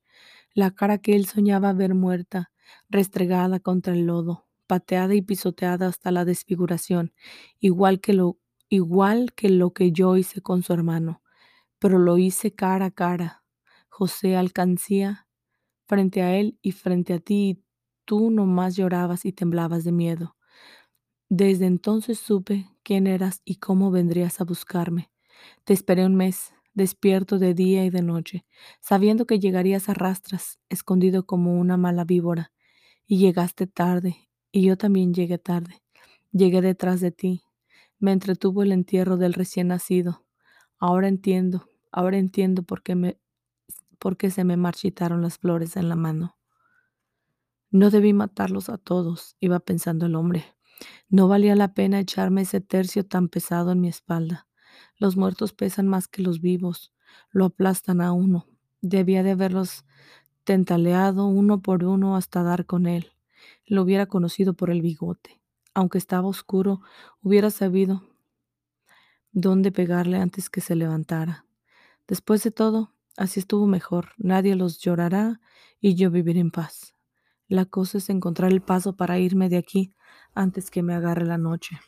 la 0.54 0.70
cara 0.70 0.98
que 0.98 1.16
él 1.16 1.26
soñaba 1.26 1.72
ver 1.72 1.94
muerta, 1.96 2.52
restregada 2.88 3.58
contra 3.58 3.92
el 3.94 4.06
lodo, 4.06 4.46
pateada 4.68 5.16
y 5.16 5.22
pisoteada 5.22 5.88
hasta 5.88 6.12
la 6.12 6.24
desfiguración, 6.24 7.12
igual 7.58 8.00
que 8.00 8.12
lo 8.12 8.38
igual 8.68 9.32
que 9.34 9.48
lo 9.50 9.72
que 9.72 9.90
yo 9.90 10.16
hice 10.16 10.42
con 10.42 10.62
su 10.62 10.74
hermano 10.74 11.22
pero 11.80 11.98
lo 11.98 12.18
hice 12.18 12.54
cara 12.54 12.86
a 12.86 12.90
cara. 12.92 13.44
José 13.88 14.36
alcancía 14.36 15.26
frente 15.86 16.22
a 16.22 16.36
él 16.36 16.58
y 16.62 16.72
frente 16.72 17.14
a 17.14 17.20
ti, 17.20 17.64
tú 18.06 18.30
nomás 18.30 18.76
llorabas 18.76 19.26
y 19.26 19.32
temblabas 19.32 19.84
de 19.84 19.92
miedo. 19.92 20.36
Desde 21.28 21.66
entonces 21.66 22.18
supe 22.18 22.66
quién 22.82 23.06
eras 23.06 23.42
y 23.44 23.56
cómo 23.56 23.90
vendrías 23.90 24.40
a 24.40 24.44
buscarme. 24.44 25.10
Te 25.64 25.74
esperé 25.74 26.06
un 26.06 26.14
mes, 26.14 26.54
despierto 26.72 27.38
de 27.38 27.52
día 27.52 27.84
y 27.84 27.90
de 27.90 28.02
noche, 28.02 28.46
sabiendo 28.80 29.26
que 29.26 29.40
llegarías 29.40 29.88
a 29.88 29.94
rastras, 29.94 30.60
escondido 30.68 31.26
como 31.26 31.58
una 31.58 31.76
mala 31.76 32.04
víbora. 32.04 32.52
Y 33.06 33.18
llegaste 33.18 33.66
tarde, 33.66 34.28
y 34.52 34.62
yo 34.62 34.76
también 34.76 35.12
llegué 35.14 35.38
tarde. 35.38 35.82
Llegué 36.32 36.60
detrás 36.62 37.00
de 37.00 37.10
ti. 37.10 37.42
Me 37.98 38.12
entretuvo 38.12 38.62
el 38.62 38.72
entierro 38.72 39.16
del 39.16 39.34
recién 39.34 39.68
nacido. 39.68 40.24
Ahora 40.78 41.08
entiendo, 41.08 41.68
ahora 41.90 42.18
entiendo 42.18 42.62
por 42.62 42.82
qué, 42.82 42.94
me, 42.94 43.18
por 43.98 44.16
qué 44.16 44.30
se 44.30 44.44
me 44.44 44.56
marchitaron 44.56 45.22
las 45.22 45.38
flores 45.38 45.76
en 45.76 45.88
la 45.88 45.96
mano. 45.96 46.35
No 47.70 47.90
debí 47.90 48.12
matarlos 48.12 48.68
a 48.68 48.78
todos, 48.78 49.36
iba 49.40 49.58
pensando 49.60 50.06
el 50.06 50.14
hombre. 50.14 50.44
No 51.08 51.28
valía 51.28 51.56
la 51.56 51.74
pena 51.74 52.00
echarme 52.00 52.42
ese 52.42 52.60
tercio 52.60 53.04
tan 53.04 53.28
pesado 53.28 53.72
en 53.72 53.80
mi 53.80 53.88
espalda. 53.88 54.46
Los 54.98 55.16
muertos 55.16 55.52
pesan 55.52 55.88
más 55.88 56.08
que 56.08 56.22
los 56.22 56.40
vivos, 56.40 56.92
lo 57.30 57.46
aplastan 57.46 58.00
a 58.00 58.12
uno. 58.12 58.46
Debía 58.80 59.22
de 59.22 59.32
haberlos 59.32 59.84
tentaleado 60.44 61.26
uno 61.26 61.60
por 61.60 61.84
uno 61.84 62.16
hasta 62.16 62.42
dar 62.42 62.66
con 62.66 62.86
él. 62.86 63.12
Lo 63.66 63.82
hubiera 63.82 64.06
conocido 64.06 64.54
por 64.54 64.70
el 64.70 64.80
bigote. 64.80 65.40
Aunque 65.74 65.98
estaba 65.98 66.28
oscuro, 66.28 66.80
hubiera 67.20 67.50
sabido 67.50 68.08
dónde 69.32 69.72
pegarle 69.72 70.18
antes 70.18 70.48
que 70.48 70.60
se 70.60 70.74
levantara. 70.74 71.44
Después 72.06 72.42
de 72.42 72.50
todo, 72.50 72.94
así 73.16 73.40
estuvo 73.40 73.66
mejor. 73.66 74.10
Nadie 74.16 74.56
los 74.56 74.78
llorará 74.78 75.40
y 75.80 75.94
yo 75.94 76.10
viviré 76.10 76.40
en 76.40 76.50
paz. 76.50 76.95
La 77.48 77.64
cosa 77.64 77.98
es 77.98 78.10
encontrar 78.10 78.52
el 78.52 78.60
paso 78.60 78.96
para 78.96 79.18
irme 79.18 79.48
de 79.48 79.58
aquí 79.58 79.94
antes 80.34 80.70
que 80.70 80.82
me 80.82 80.94
agarre 80.94 81.26
la 81.26 81.38
noche. 81.38 81.78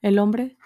El 0.00 0.18
hombre 0.18 0.56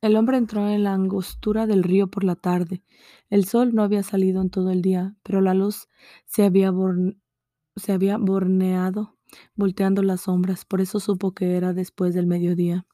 el 0.00 0.16
hombre 0.16 0.36
entró 0.36 0.68
en 0.68 0.84
la 0.84 0.92
angostura 0.92 1.66
del 1.66 1.82
río 1.82 2.08
por 2.08 2.22
la 2.22 2.36
tarde. 2.36 2.82
El 3.30 3.44
sol 3.46 3.74
no 3.74 3.82
había 3.82 4.02
salido 4.02 4.40
en 4.42 4.50
todo 4.50 4.70
el 4.70 4.82
día, 4.82 5.16
pero 5.22 5.40
la 5.40 5.54
luz 5.54 5.88
se 6.24 6.44
había, 6.44 6.72
se 7.76 7.92
había 7.92 8.16
borneado, 8.16 9.16
volteando 9.56 10.02
las 10.02 10.22
sombras. 10.22 10.64
Por 10.64 10.80
eso 10.80 11.00
supo 11.00 11.32
que 11.32 11.56
era 11.56 11.72
después 11.72 12.14
del 12.14 12.26
mediodía. 12.26 12.86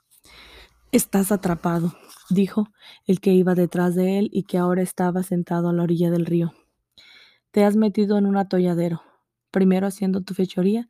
Estás 0.92 1.32
atrapado, 1.32 1.94
dijo 2.30 2.68
el 3.06 3.20
que 3.20 3.34
iba 3.34 3.54
detrás 3.54 3.94
de 3.94 4.18
él 4.18 4.30
y 4.32 4.44
que 4.44 4.58
ahora 4.58 4.82
estaba 4.82 5.22
sentado 5.22 5.68
a 5.68 5.72
la 5.72 5.82
orilla 5.82 6.10
del 6.10 6.24
río. 6.24 6.52
Te 7.54 7.62
has 7.62 7.76
metido 7.76 8.18
en 8.18 8.26
un 8.26 8.36
atolladero, 8.36 9.00
primero 9.52 9.86
haciendo 9.86 10.22
tu 10.22 10.34
fechoría 10.34 10.88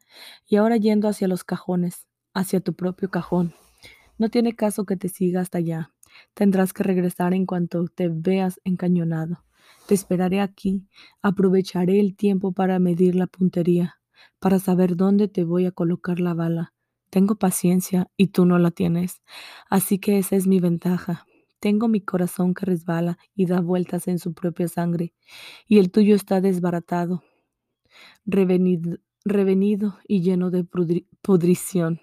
y 0.49 0.57
ahora 0.57 0.79
yendo 0.79 1.09
hacia 1.09 1.29
los 1.29 1.45
cajones, 1.45 2.07
hacia 2.33 2.61
tu 2.61 2.73
propio 2.73 3.11
cajón. 3.11 3.53
No 4.17 4.31
tiene 4.31 4.57
caso 4.57 4.87
que 4.87 4.97
te 4.97 5.11
siga 5.11 5.43
hasta 5.43 5.59
allá. 5.59 5.93
Tendrás 6.33 6.73
que 6.73 6.83
regresar 6.83 7.35
en 7.35 7.45
cuanto 7.45 7.85
te 7.89 8.09
veas 8.09 8.63
encañonado. 8.65 9.45
Te 9.87 9.93
esperaré 9.93 10.41
aquí. 10.41 10.89
Aprovecharé 11.21 12.01
el 12.01 12.17
tiempo 12.17 12.53
para 12.53 12.79
medir 12.79 13.15
la 13.15 13.27
puntería, 13.27 14.01
para 14.39 14.59
saber 14.59 14.97
dónde 14.97 15.29
te 15.29 15.45
voy 15.45 15.67
a 15.67 15.71
colocar 15.71 16.19
la 16.19 16.33
bala. 16.33 16.73
Tengo 17.11 17.35
paciencia 17.35 18.09
y 18.17 18.29
tú 18.29 18.47
no 18.47 18.59
la 18.59 18.71
tienes. 18.71 19.21
Así 19.69 19.99
que 19.99 20.17
esa 20.17 20.35
es 20.35 20.47
mi 20.47 20.61
ventaja. 20.61 21.27
Tengo 21.65 21.89
mi 21.89 22.03
corazón 22.03 22.53
que 22.53 22.67
resbala 22.67 23.17
y 23.35 23.47
da 23.47 23.63
vueltas 23.63 24.07
en 24.07 24.19
su 24.19 24.35
propia 24.35 24.69
sangre, 24.69 25.15
y 25.67 25.79
el 25.79 25.91
tuyo 25.91 26.15
está 26.15 26.43
desbaratado, 26.43 27.23
revenido, 28.27 28.99
revenido 29.25 29.99
y 30.07 30.21
lleno 30.21 30.51
de 30.51 30.67
pudrición. 31.23 32.03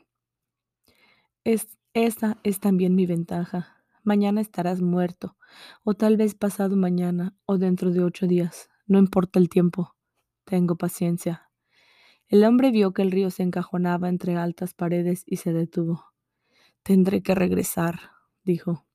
Es, 1.44 1.78
esa 1.94 2.40
es 2.42 2.60
también 2.60 2.96
mi 2.96 3.06
ventaja. 3.06 3.84
Mañana 4.04 4.42
estarás 4.42 4.82
muerto, 4.82 5.38
o 5.84 5.94
tal 5.94 6.18
vez 6.18 6.34
pasado 6.34 6.76
mañana, 6.76 7.36
o 7.46 7.60
dentro 7.60 7.92
de 7.92 8.04
ocho 8.04 8.26
días. 8.26 8.68
No 8.88 8.98
importa 8.98 9.38
el 9.38 9.48
tiempo. 9.48 9.96
Tengo 10.44 10.76
paciencia. 10.76 11.52
El 12.28 12.46
hombre 12.46 12.72
vio 12.72 12.94
que 12.94 13.04
el 13.04 13.12
río 13.12 13.30
se 13.30 13.44
encajonaba 13.44 14.10
entre 14.10 14.38
altas 14.38 14.74
paredes 14.74 15.22
y 15.28 15.36
se 15.36 15.54
detuvo. 15.54 16.04
Tendré 16.82 17.22
que 17.22 17.36
regresar, 17.36 18.00
dijo. 18.44 18.88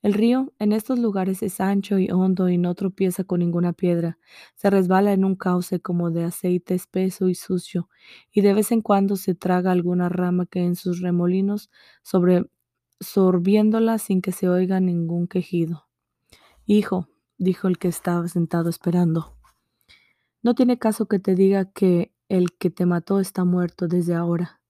El 0.00 0.14
río 0.14 0.52
en 0.60 0.72
estos 0.72 0.98
lugares 1.00 1.42
es 1.42 1.60
ancho 1.60 1.98
y 1.98 2.10
hondo 2.10 2.48
y 2.48 2.56
no 2.56 2.74
tropieza 2.76 3.24
con 3.24 3.40
ninguna 3.40 3.72
piedra. 3.72 4.18
Se 4.54 4.70
resbala 4.70 5.12
en 5.12 5.24
un 5.24 5.34
cauce 5.34 5.80
como 5.80 6.12
de 6.12 6.24
aceite 6.24 6.74
espeso 6.74 7.28
y 7.28 7.34
sucio, 7.34 7.88
y 8.30 8.42
de 8.42 8.54
vez 8.54 8.70
en 8.70 8.80
cuando 8.80 9.16
se 9.16 9.34
traga 9.34 9.72
alguna 9.72 10.08
rama 10.08 10.46
que 10.46 10.62
en 10.62 10.76
sus 10.76 11.00
remolinos 11.00 11.70
sobre 12.02 12.48
sorbiéndola 13.00 13.98
sin 13.98 14.22
que 14.22 14.32
se 14.32 14.48
oiga 14.48 14.78
ningún 14.80 15.26
quejido. 15.26 15.88
Hijo, 16.64 17.08
dijo 17.36 17.66
el 17.66 17.78
que 17.78 17.88
estaba 17.88 18.28
sentado 18.28 18.68
esperando, 18.68 19.36
no 20.42 20.54
tiene 20.54 20.78
caso 20.78 21.06
que 21.06 21.18
te 21.18 21.34
diga 21.34 21.64
que 21.72 22.12
el 22.28 22.52
que 22.56 22.70
te 22.70 22.86
mató 22.86 23.18
está 23.18 23.44
muerto 23.44 23.88
desde 23.88 24.14
ahora. 24.14 24.60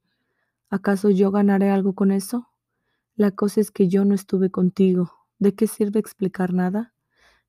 ¿Acaso 0.70 1.10
yo 1.10 1.30
ganaré 1.30 1.70
algo 1.70 1.94
con 1.94 2.12
eso? 2.12 2.48
La 3.16 3.32
cosa 3.32 3.60
es 3.60 3.70
que 3.70 3.88
yo 3.88 4.04
no 4.04 4.14
estuve 4.14 4.50
contigo, 4.50 5.17
¿De 5.38 5.54
qué 5.54 5.68
sirve 5.68 6.00
explicar 6.00 6.52
nada? 6.52 6.94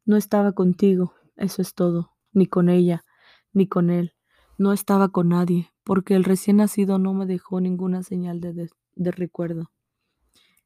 No 0.05 0.15
estaba 0.15 0.51
contigo, 0.51 1.15
eso 1.37 1.63
es 1.63 1.73
todo, 1.73 2.11
ni 2.33 2.45
con 2.45 2.69
ella, 2.69 3.03
ni 3.51 3.67
con 3.67 3.89
él. 3.89 4.13
No 4.59 4.73
estaba 4.73 5.09
con 5.09 5.29
nadie, 5.29 5.71
porque 5.83 6.15
el 6.15 6.23
recién 6.23 6.57
nacido 6.57 6.99
no 6.99 7.15
me 7.15 7.25
dejó 7.25 7.59
ninguna 7.61 8.03
señal 8.03 8.41
de, 8.41 8.69
de 8.95 9.11
recuerdo. 9.11 9.71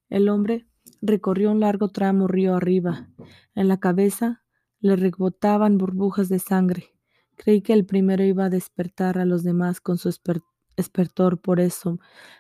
El 0.09 0.27
hombre 0.27 0.67
recorrió 1.01 1.51
un 1.51 1.61
largo 1.61 1.87
tramo 1.89 2.27
río 2.27 2.55
arriba. 2.55 3.07
En 3.55 3.69
la 3.69 3.79
cabeza 3.79 4.43
le 4.81 4.97
rebotaban 4.97 5.77
burbujas 5.77 6.27
de 6.27 6.39
sangre. 6.39 6.93
Creí 7.37 7.61
que 7.61 7.71
el 7.71 7.85
primero 7.85 8.25
iba 8.25 8.45
a 8.45 8.49
despertar 8.49 9.17
a 9.17 9.23
los 9.23 9.43
demás 9.43 9.79
con 9.79 9.97
su 9.97 10.09
espertor, 10.75 11.39
por 11.39 11.61
eso 11.61 11.99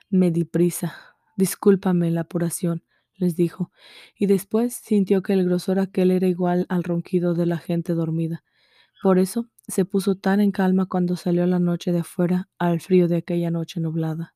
me 0.09 0.29
di 0.29 0.43
prisa. 0.43 0.93
Discúlpame 1.37 2.11
la 2.11 2.21
apuración 2.21 2.83
les 3.15 3.35
dijo, 3.35 3.71
y 4.17 4.25
después 4.25 4.73
sintió 4.73 5.21
que 5.21 5.33
el 5.33 5.45
grosor 5.45 5.79
aquel 5.79 6.11
era 6.11 6.27
igual 6.27 6.65
al 6.69 6.83
ronquido 6.83 7.33
de 7.33 7.45
la 7.45 7.57
gente 7.57 7.93
dormida. 7.93 8.43
Por 9.01 9.19
eso 9.19 9.49
se 9.67 9.85
puso 9.85 10.15
tan 10.15 10.39
en 10.39 10.51
calma 10.51 10.85
cuando 10.85 11.15
salió 11.15 11.45
la 11.45 11.59
noche 11.59 11.91
de 11.91 11.99
afuera 11.99 12.49
al 12.57 12.79
frío 12.79 13.07
de 13.07 13.17
aquella 13.17 13.51
noche 13.51 13.79
nublada. 13.79 14.35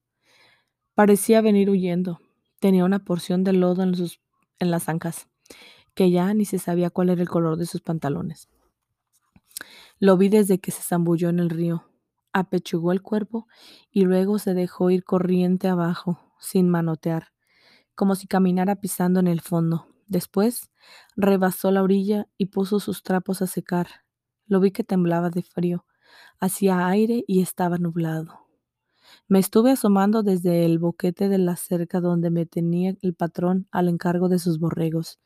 Parecía 0.93 1.41
venir 1.41 1.69
huyendo. 1.69 2.19
Tenía 2.59 2.85
una 2.85 2.99
porción 2.99 3.43
de 3.43 3.53
lodo 3.53 3.83
en, 3.83 3.95
sus, 3.95 4.19
en 4.59 4.71
las 4.71 4.89
ancas, 4.89 5.27
que 5.93 6.11
ya 6.11 6.33
ni 6.33 6.45
se 6.45 6.59
sabía 6.59 6.89
cuál 6.89 7.09
era 7.09 7.21
el 7.21 7.29
color 7.29 7.57
de 7.57 7.65
sus 7.65 7.81
pantalones. 7.81 8.49
Lo 9.99 10.17
vi 10.17 10.29
desde 10.29 10.59
que 10.59 10.71
se 10.71 10.81
zambulló 10.81 11.29
en 11.29 11.39
el 11.39 11.49
río. 11.49 11.85
Apechugó 12.33 12.91
el 12.91 13.01
cuerpo 13.01 13.47
y 13.89 14.03
luego 14.03 14.37
se 14.37 14.53
dejó 14.53 14.91
ir 14.91 15.03
corriente 15.03 15.67
abajo, 15.67 16.19
sin 16.39 16.69
manotear 16.69 17.29
como 17.97 18.13
si 18.13 18.27
caminara 18.27 18.75
pisando 18.75 19.19
en 19.19 19.27
el 19.27 19.41
fondo. 19.41 19.87
Después 20.05 20.69
rebasó 21.17 21.71
la 21.71 21.81
orilla 21.81 22.27
y 22.37 22.45
puso 22.45 22.79
sus 22.79 23.01
trapos 23.01 23.41
a 23.41 23.47
secar. 23.47 23.87
Lo 24.45 24.59
vi 24.59 24.71
que 24.71 24.83
temblaba 24.83 25.31
de 25.31 25.41
frío. 25.41 25.83
Hacía 26.39 26.87
aire 26.87 27.25
y 27.27 27.41
estaba 27.41 27.79
nublado. 27.79 28.45
Me 29.27 29.39
estuve 29.39 29.71
asomando 29.71 30.21
desde 30.21 30.63
el 30.63 30.77
boquete 30.77 31.27
de 31.27 31.39
la 31.39 31.55
cerca 31.55 31.99
donde 31.99 32.29
me 32.29 32.45
tenía 32.45 32.95
el 33.01 33.15
patrón 33.15 33.67
al 33.71 33.89
encargo 33.89 34.29
de 34.29 34.37
sus 34.37 34.59
borregos. 34.59 35.19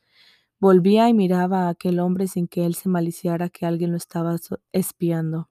Volvía 0.57 1.09
y 1.09 1.13
miraba 1.13 1.65
a 1.65 1.69
aquel 1.69 1.99
hombre 1.99 2.27
sin 2.27 2.47
que 2.47 2.65
él 2.65 2.75
se 2.75 2.87
maliciara 2.87 3.49
que 3.49 3.65
alguien 3.65 3.91
lo 3.91 3.97
estaba 3.97 4.37
espiando. 4.71 5.49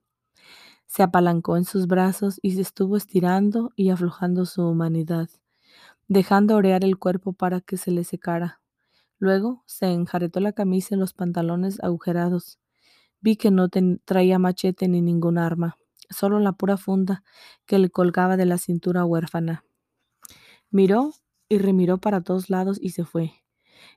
Se 0.86 1.02
apalancó 1.02 1.58
en 1.58 1.66
sus 1.66 1.86
brazos 1.86 2.40
y 2.40 2.52
se 2.52 2.62
estuvo 2.62 2.96
estirando 2.96 3.72
y 3.76 3.90
aflojando 3.90 4.46
su 4.46 4.62
humanidad 4.62 5.28
dejando 6.10 6.56
orear 6.56 6.82
el 6.84 6.98
cuerpo 6.98 7.32
para 7.32 7.60
que 7.60 7.76
se 7.76 7.92
le 7.92 8.02
secara. 8.02 8.60
Luego 9.20 9.62
se 9.66 9.86
enjaretó 9.86 10.40
la 10.40 10.52
camisa 10.52 10.96
y 10.96 10.98
los 10.98 11.14
pantalones 11.14 11.78
agujerados. 11.84 12.58
Vi 13.20 13.36
que 13.36 13.52
no 13.52 13.68
traía 14.04 14.40
machete 14.40 14.88
ni 14.88 15.02
ningún 15.02 15.38
arma, 15.38 15.76
solo 16.10 16.40
la 16.40 16.52
pura 16.52 16.76
funda 16.76 17.22
que 17.64 17.78
le 17.78 17.90
colgaba 17.90 18.36
de 18.36 18.44
la 18.44 18.58
cintura 18.58 19.04
huérfana. 19.04 19.64
Miró 20.68 21.12
y 21.48 21.58
remiró 21.58 21.98
para 21.98 22.22
todos 22.22 22.50
lados 22.50 22.78
y 22.80 22.90
se 22.90 23.04
fue. 23.04 23.32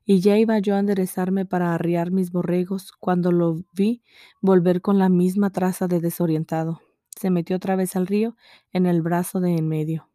Y 0.06 0.20
ya 0.20 0.38
iba 0.38 0.60
yo 0.60 0.76
a 0.76 0.80
enderezarme 0.80 1.48
para 1.48 1.74
arriar 1.74 2.12
mis 2.12 2.32
borregos 2.32 2.92
cuando 2.92 3.32
lo 3.32 3.64
vi 3.74 4.04
volver 4.40 4.82
con 4.82 5.00
la 5.00 5.10
misma 5.10 5.50
traza 5.50 5.88
de 5.88 6.00
desorientado. 6.00 6.80
Se 7.20 7.32
metió 7.32 7.56
otra 7.56 7.76
vez 7.76 7.96
al 7.96 8.06
río 8.06 8.36
en 8.72 8.86
el 8.86 9.02
brazo 9.02 9.40
de 9.40 9.56
en 9.56 9.68
medio. 9.68 10.10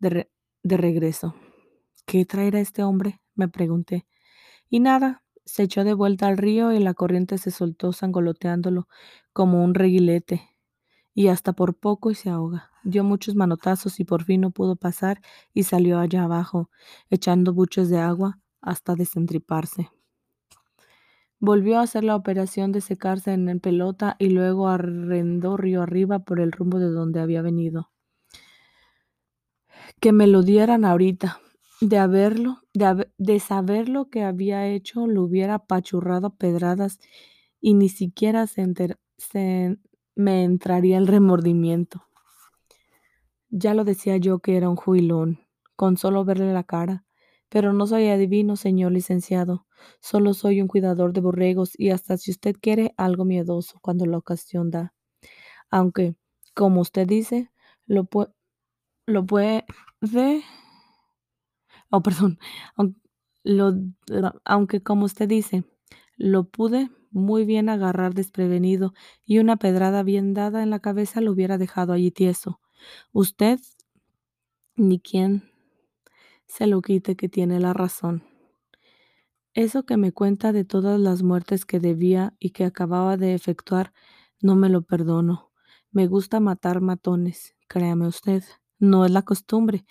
De, 0.00 0.28
de 0.64 0.78
regreso. 0.78 1.34
¿Qué 2.06 2.24
traerá 2.24 2.58
este 2.58 2.82
hombre? 2.82 3.20
me 3.36 3.48
pregunté. 3.48 4.06
Y 4.70 4.80
nada, 4.80 5.22
se 5.44 5.64
echó 5.64 5.84
de 5.84 5.92
vuelta 5.92 6.26
al 6.26 6.38
río 6.38 6.72
y 6.72 6.78
la 6.78 6.94
corriente 6.94 7.36
se 7.38 7.50
soltó 7.50 7.92
sangoloteándolo 7.92 8.88
como 9.32 9.62
un 9.62 9.74
reguilete. 9.74 10.48
Y 11.12 11.28
hasta 11.28 11.52
por 11.52 11.76
poco 11.76 12.10
y 12.10 12.14
se 12.14 12.30
ahoga. 12.30 12.70
Dio 12.82 13.04
muchos 13.04 13.34
manotazos 13.34 14.00
y 14.00 14.04
por 14.04 14.24
fin 14.24 14.40
no 14.40 14.50
pudo 14.50 14.76
pasar 14.76 15.20
y 15.52 15.64
salió 15.64 15.98
allá 15.98 16.24
abajo, 16.24 16.70
echando 17.10 17.52
buches 17.52 17.88
de 17.90 17.98
agua 17.98 18.40
hasta 18.60 18.94
desentriparse. 18.94 19.90
Volvió 21.38 21.78
a 21.78 21.82
hacer 21.82 22.04
la 22.04 22.16
operación 22.16 22.72
de 22.72 22.80
secarse 22.80 23.32
en 23.32 23.60
pelota 23.60 24.16
y 24.18 24.30
luego 24.30 24.68
arrendó 24.68 25.58
río 25.58 25.82
arriba 25.82 26.20
por 26.20 26.40
el 26.40 26.52
rumbo 26.52 26.78
de 26.78 26.90
donde 26.90 27.20
había 27.20 27.42
venido 27.42 27.93
que 30.00 30.12
me 30.12 30.26
lo 30.26 30.42
dieran 30.42 30.84
ahorita. 30.84 31.40
De 31.80 31.98
haberlo, 31.98 32.60
de, 32.72 33.08
de 33.18 33.40
saber 33.40 33.88
lo 33.88 34.08
que 34.08 34.22
había 34.22 34.66
hecho, 34.68 35.06
lo 35.06 35.22
hubiera 35.22 35.54
apachurrado 35.54 36.28
a 36.28 36.36
pedradas 36.36 36.98
y 37.60 37.74
ni 37.74 37.88
siquiera 37.88 38.46
se, 38.46 38.64
se 39.18 39.78
me 40.14 40.44
entraría 40.44 40.98
el 40.98 41.06
remordimiento. 41.06 42.04
Ya 43.50 43.74
lo 43.74 43.84
decía 43.84 44.16
yo 44.16 44.40
que 44.40 44.56
era 44.56 44.68
un 44.68 44.76
juilón, 44.76 45.40
con 45.76 45.96
solo 45.96 46.24
verle 46.24 46.52
la 46.52 46.64
cara. 46.64 47.04
Pero 47.48 47.72
no 47.72 47.86
soy 47.86 48.08
adivino, 48.08 48.56
señor 48.56 48.92
licenciado. 48.92 49.66
Solo 50.00 50.34
soy 50.34 50.60
un 50.60 50.68
cuidador 50.68 51.12
de 51.12 51.20
borregos 51.20 51.72
y 51.78 51.90
hasta 51.90 52.16
si 52.16 52.32
usted 52.32 52.56
quiere 52.60 52.94
algo 52.96 53.24
miedoso 53.24 53.78
cuando 53.80 54.06
la 54.06 54.18
ocasión 54.18 54.70
da. 54.70 54.92
Aunque, 55.70 56.16
como 56.54 56.80
usted 56.80 57.06
dice, 57.06 57.50
lo, 57.86 58.08
lo 59.06 59.24
puede 59.26 59.64
oh, 61.90 62.02
perdón, 62.02 62.38
aunque 64.44 64.82
como 64.82 65.04
usted 65.04 65.28
dice, 65.28 65.64
lo 66.16 66.44
pude 66.44 66.90
muy 67.10 67.44
bien 67.44 67.68
agarrar 67.68 68.14
desprevenido 68.14 68.92
y 69.24 69.38
una 69.38 69.56
pedrada 69.56 70.02
bien 70.02 70.34
dada 70.34 70.62
en 70.62 70.70
la 70.70 70.80
cabeza 70.80 71.20
lo 71.20 71.32
hubiera 71.32 71.58
dejado 71.58 71.92
allí 71.92 72.10
tieso. 72.10 72.60
Usted 73.12 73.60
ni 74.76 74.98
quien 75.00 75.44
se 76.46 76.66
lo 76.66 76.82
quite 76.82 77.16
que 77.16 77.28
tiene 77.28 77.60
la 77.60 77.72
razón. 77.72 78.24
Eso 79.54 79.84
que 79.86 79.96
me 79.96 80.10
cuenta 80.10 80.52
de 80.52 80.64
todas 80.64 80.98
las 80.98 81.22
muertes 81.22 81.64
que 81.64 81.78
debía 81.78 82.34
y 82.40 82.50
que 82.50 82.64
acababa 82.64 83.16
de 83.16 83.34
efectuar, 83.34 83.92
no 84.40 84.56
me 84.56 84.68
lo 84.68 84.82
perdono. 84.82 85.52
Me 85.92 86.08
gusta 86.08 86.40
matar 86.40 86.80
matones, 86.80 87.54
créame 87.68 88.08
usted. 88.08 88.42
No 88.84 89.06
es 89.06 89.10
la 89.10 89.22
costumbre, 89.22 89.86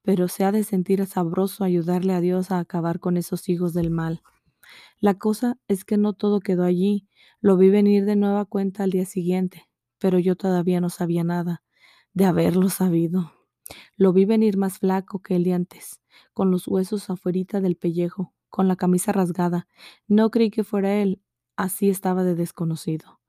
pero 0.00 0.26
se 0.26 0.42
ha 0.42 0.52
de 0.52 0.64
sentir 0.64 1.04
sabroso 1.04 1.64
ayudarle 1.64 2.14
a 2.14 2.22
Dios 2.22 2.50
a 2.50 2.60
acabar 2.60 2.98
con 2.98 3.18
esos 3.18 3.50
hijos 3.50 3.74
del 3.74 3.90
mal. 3.90 4.22
La 5.00 5.18
cosa 5.18 5.58
es 5.68 5.84
que 5.84 5.98
no 5.98 6.14
todo 6.14 6.40
quedó 6.40 6.64
allí. 6.64 7.06
Lo 7.42 7.58
vi 7.58 7.68
venir 7.68 8.06
de 8.06 8.16
nueva 8.16 8.46
cuenta 8.46 8.84
al 8.84 8.90
día 8.90 9.04
siguiente, 9.04 9.68
pero 9.98 10.18
yo 10.18 10.34
todavía 10.34 10.80
no 10.80 10.88
sabía 10.88 11.24
nada 11.24 11.62
de 12.14 12.24
haberlo 12.24 12.70
sabido. 12.70 13.34
Lo 13.98 14.14
vi 14.14 14.24
venir 14.24 14.56
más 14.56 14.78
flaco 14.78 15.20
que 15.20 15.36
el 15.36 15.44
de 15.44 15.52
antes, 15.52 16.00
con 16.32 16.50
los 16.50 16.66
huesos 16.66 17.10
afuerita 17.10 17.60
del 17.60 17.76
pellejo, 17.76 18.32
con 18.48 18.66
la 18.66 18.76
camisa 18.76 19.12
rasgada. 19.12 19.68
No 20.06 20.30
creí 20.30 20.50
que 20.50 20.64
fuera 20.64 20.94
él, 20.94 21.20
así 21.54 21.90
estaba 21.90 22.24
de 22.24 22.34
desconocido. 22.34 23.20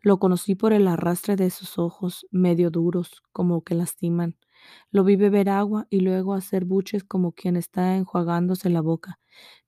Lo 0.00 0.20
conocí 0.20 0.54
por 0.54 0.72
el 0.72 0.86
arrastre 0.86 1.34
de 1.34 1.50
sus 1.50 1.76
ojos, 1.76 2.28
medio 2.30 2.70
duros, 2.70 3.24
como 3.32 3.64
que 3.64 3.74
lastiman. 3.74 4.36
Lo 4.90 5.04
vi 5.04 5.16
beber 5.16 5.48
agua 5.48 5.86
y 5.90 6.00
luego 6.00 6.34
hacer 6.34 6.64
buches 6.64 7.04
como 7.04 7.32
quien 7.32 7.56
está 7.56 7.96
enjuagándose 7.96 8.70
la 8.70 8.80
boca. 8.80 9.18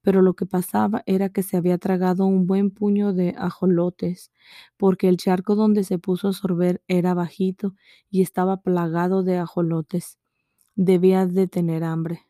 Pero 0.01 0.21
lo 0.21 0.33
que 0.33 0.45
pasaba 0.45 1.03
era 1.05 1.29
que 1.29 1.43
se 1.43 1.57
había 1.57 1.77
tragado 1.77 2.25
un 2.25 2.47
buen 2.47 2.71
puño 2.71 3.13
de 3.13 3.35
ajolotes, 3.37 4.31
porque 4.77 5.09
el 5.09 5.17
charco 5.17 5.55
donde 5.55 5.83
se 5.83 5.99
puso 5.99 6.29
a 6.29 6.33
sorber 6.33 6.81
era 6.87 7.13
bajito 7.13 7.75
y 8.09 8.21
estaba 8.21 8.57
plagado 8.61 9.23
de 9.23 9.37
ajolotes. 9.37 10.19
Debía 10.75 11.25
de 11.25 11.47
tener 11.47 11.83
hambre. 11.83 12.27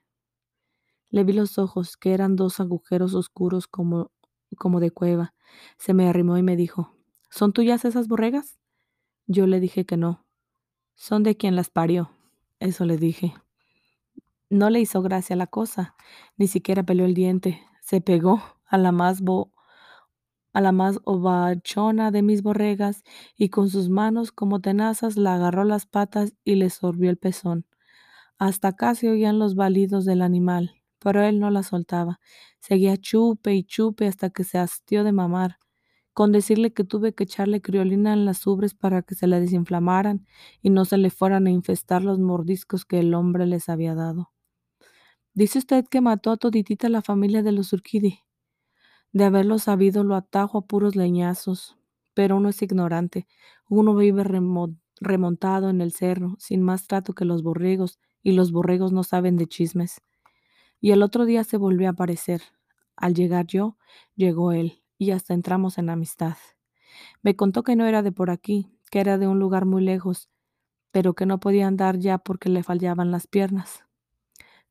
Le 1.09 1.23
vi 1.23 1.33
los 1.33 1.57
ojos, 1.57 1.95
que 1.97 2.13
eran 2.13 2.35
dos 2.35 2.59
agujeros 2.59 3.13
oscuros 3.13 3.67
como, 3.67 4.11
como 4.57 4.79
de 4.79 4.91
cueva. 4.91 5.33
Se 5.77 5.93
me 5.93 6.07
arrimó 6.07 6.37
y 6.37 6.43
me 6.43 6.55
dijo, 6.55 6.95
¿Son 7.29 7.51
tuyas 7.51 7.83
esas 7.83 8.07
borregas? 8.07 8.59
Yo 9.25 9.47
le 9.47 9.59
dije 9.59 9.87
que 9.87 9.97
no. 9.97 10.23
Son 10.93 11.23
de 11.23 11.35
quien 11.35 11.55
las 11.55 11.71
parió. 11.71 12.11
Eso 12.63 12.85
le 12.85 12.97
dije. 12.97 13.33
No 14.49 14.69
le 14.69 14.79
hizo 14.79 15.01
gracia 15.01 15.35
la 15.35 15.47
cosa, 15.47 15.95
ni 16.37 16.47
siquiera 16.47 16.83
peleó 16.83 17.05
el 17.05 17.13
diente. 17.13 17.61
Se 17.81 17.99
pegó 17.99 18.41
a 18.65 18.77
la 18.77 18.91
más 18.91 19.21
bo 19.21 19.51
a 20.53 20.61
la 20.61 20.71
más 20.71 20.99
ovachona 21.03 22.11
de 22.11 22.21
mis 22.21 22.43
borregas 22.43 23.03
y 23.35 23.49
con 23.49 23.69
sus 23.69 23.89
manos 23.89 24.31
como 24.31 24.61
tenazas 24.61 25.17
la 25.17 25.33
agarró 25.33 25.63
las 25.63 25.87
patas 25.87 26.35
y 26.43 26.55
le 26.55 26.69
sorbió 26.69 27.09
el 27.09 27.17
pezón. 27.17 27.65
Hasta 28.37 28.73
casi 28.73 29.07
oían 29.07 29.39
los 29.39 29.55
balidos 29.55 30.05
del 30.05 30.21
animal 30.21 30.83
pero 31.03 31.21
él 31.21 31.39
no 31.39 31.51
la 31.51 31.63
soltaba. 31.63 32.19
Seguía 32.59 32.95
chupe 32.97 33.53
y 33.53 33.63
chupe 33.63 34.07
hasta 34.07 34.29
que 34.29 34.45
se 34.45 34.57
hastió 34.57 35.03
de 35.03 35.11
mamar, 35.11 35.59
con 36.13 36.31
decirle 36.31 36.73
que 36.73 36.83
tuve 36.83 37.13
que 37.13 37.23
echarle 37.23 37.61
criolina 37.61 38.13
en 38.13 38.25
las 38.25 38.45
ubres 38.47 38.73
para 38.73 39.01
que 39.01 39.15
se 39.15 39.27
le 39.27 39.39
desinflamaran 39.39 40.25
y 40.61 40.69
no 40.69 40.85
se 40.85 40.97
le 40.97 41.09
fueran 41.09 41.47
a 41.47 41.51
infestar 41.51 42.03
los 42.03 42.19
mordiscos 42.19 42.85
que 42.85 42.99
el 42.99 43.13
hombre 43.13 43.45
les 43.45 43.69
había 43.69 43.95
dado. 43.95 44.31
Dice 45.33 45.59
usted 45.59 45.85
que 45.89 46.01
mató 46.01 46.31
a 46.31 46.37
toditita 46.37 46.89
la 46.89 47.01
familia 47.01 47.41
de 47.41 47.51
los 47.51 47.73
Urquidi. 47.73 48.19
De 49.11 49.25
haberlo 49.25 49.59
sabido 49.59 50.03
lo 50.03 50.15
atajo 50.15 50.59
a 50.59 50.65
puros 50.65 50.95
leñazos, 50.95 51.77
pero 52.13 52.37
uno 52.37 52.49
es 52.49 52.61
ignorante. 52.61 53.27
Uno 53.67 53.95
vive 53.95 54.23
remontado 54.99 55.69
en 55.69 55.81
el 55.81 55.91
cerro, 55.91 56.35
sin 56.39 56.61
más 56.61 56.87
trato 56.87 57.13
que 57.13 57.25
los 57.25 57.43
borregos, 57.43 57.99
y 58.21 58.33
los 58.33 58.51
borregos 58.51 58.91
no 58.91 59.03
saben 59.03 59.37
de 59.37 59.47
chismes 59.47 60.01
y 60.83 60.91
el 60.91 61.01
otro 61.01 61.23
día 61.23 61.45
se 61.45 61.55
volvió 61.55 61.87
a 61.87 61.91
aparecer. 61.91 62.41
Al 62.97 63.13
llegar 63.13 63.47
yo, 63.47 63.77
llegó 64.17 64.51
él, 64.51 64.82
y 64.97 65.11
hasta 65.11 65.33
entramos 65.33 65.77
en 65.77 65.89
amistad. 65.89 66.37
Me 67.21 67.35
contó 67.35 67.63
que 67.63 67.75
no 67.75 67.85
era 67.85 68.01
de 68.01 68.11
por 68.11 68.29
aquí, 68.29 68.77
que 68.91 68.99
era 68.99 69.17
de 69.17 69.27
un 69.27 69.39
lugar 69.39 69.65
muy 69.65 69.83
lejos, 69.83 70.29
pero 70.91 71.13
que 71.13 71.25
no 71.25 71.39
podía 71.39 71.67
andar 71.67 71.97
ya 71.97 72.17
porque 72.17 72.49
le 72.49 72.63
fallaban 72.63 73.11
las 73.11 73.27
piernas. 73.27 73.83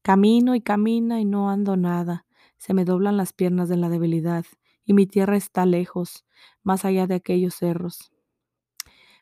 Camino 0.03 0.55
y 0.55 0.61
camina 0.61 1.21
y 1.21 1.25
no 1.25 1.51
ando 1.51 1.77
nada. 1.77 2.27
Se 2.59 2.75
me 2.75 2.85
doblan 2.85 3.17
las 3.17 3.33
piernas 3.33 3.69
de 3.69 3.77
la 3.77 3.89
debilidad, 3.89 4.45
y 4.85 4.95
mi 4.95 5.07
tierra 5.07 5.37
está 5.37 5.67
lejos, 5.67 6.25
más 6.63 6.85
allá 6.85 7.07
de 7.07 7.15
aquellos 7.15 7.55
cerros. 7.55 8.13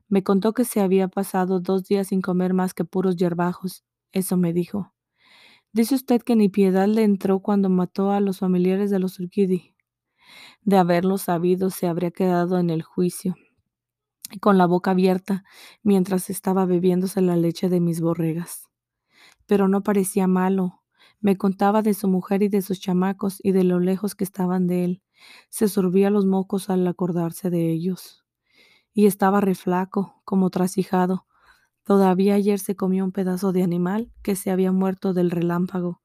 Me 0.08 0.22
contó 0.22 0.52
que 0.52 0.64
se 0.64 0.80
había 0.80 1.08
pasado 1.08 1.60
dos 1.60 1.84
días 1.84 2.08
sin 2.08 2.20
comer 2.20 2.52
más 2.52 2.74
que 2.74 2.84
puros 2.84 3.16
yerbajos. 3.16 3.84
Eso 4.12 4.36
me 4.36 4.52
dijo. 4.52 4.92
Dice 5.72 5.94
usted 5.94 6.20
que 6.22 6.34
ni 6.34 6.48
piedad 6.48 6.88
le 6.88 7.04
entró 7.04 7.40
cuando 7.40 7.68
mató 7.70 8.10
a 8.10 8.20
los 8.20 8.40
familiares 8.40 8.90
de 8.90 8.98
los 8.98 9.20
Urquidi. 9.20 9.69
De 10.62 10.77
haberlo 10.77 11.19
sabido, 11.19 11.71
se 11.71 11.87
habría 11.87 12.11
quedado 12.11 12.59
en 12.59 12.71
el 12.71 12.83
juicio, 12.83 13.37
con 14.40 14.59
la 14.59 14.66
boca 14.66 14.93
abierta, 14.93 15.45
mientras 15.83 16.31
estaba 16.31 16.66
bebiéndose 16.66 17.21
la 17.21 17.37
leche 17.37 17.69
de 17.69 17.81
mis 17.81 18.01
borregas. 18.01 18.69
Pero 19.47 19.69
no 19.69 19.83
parecía 19.83 20.27
malo. 20.27 20.83
Me 21.21 21.37
contaba 21.37 21.83
de 21.83 21.95
su 21.95 22.09
mujer 22.09 22.43
y 22.43 22.49
de 22.49 22.62
sus 22.62 22.81
chamacos 22.81 23.38
y 23.43 23.53
de 23.53 23.64
lo 23.64 23.81
lejos 23.81 24.14
que 24.14 24.25
estaban 24.25 24.66
de 24.66 24.85
él. 24.85 25.03
Se 25.49 25.69
sorbía 25.69 26.11
los 26.11 26.27
mocos 26.27 26.71
al 26.71 26.87
acordarse 26.87 27.51
de 27.51 27.71
ellos. 27.71 28.25
Y 28.95 29.07
estaba 29.07 29.40
reflaco, 29.40 30.23
como 30.25 30.51
trasijado, 30.51 31.27
Todavía 31.90 32.35
ayer 32.35 32.61
se 32.61 32.77
comió 32.77 33.05
un 33.05 33.11
pedazo 33.11 33.51
de 33.51 33.64
animal 33.64 34.12
que 34.23 34.37
se 34.37 34.53
había 34.53 34.71
muerto 34.71 35.12
del 35.12 35.31
relámpago. 35.31 36.01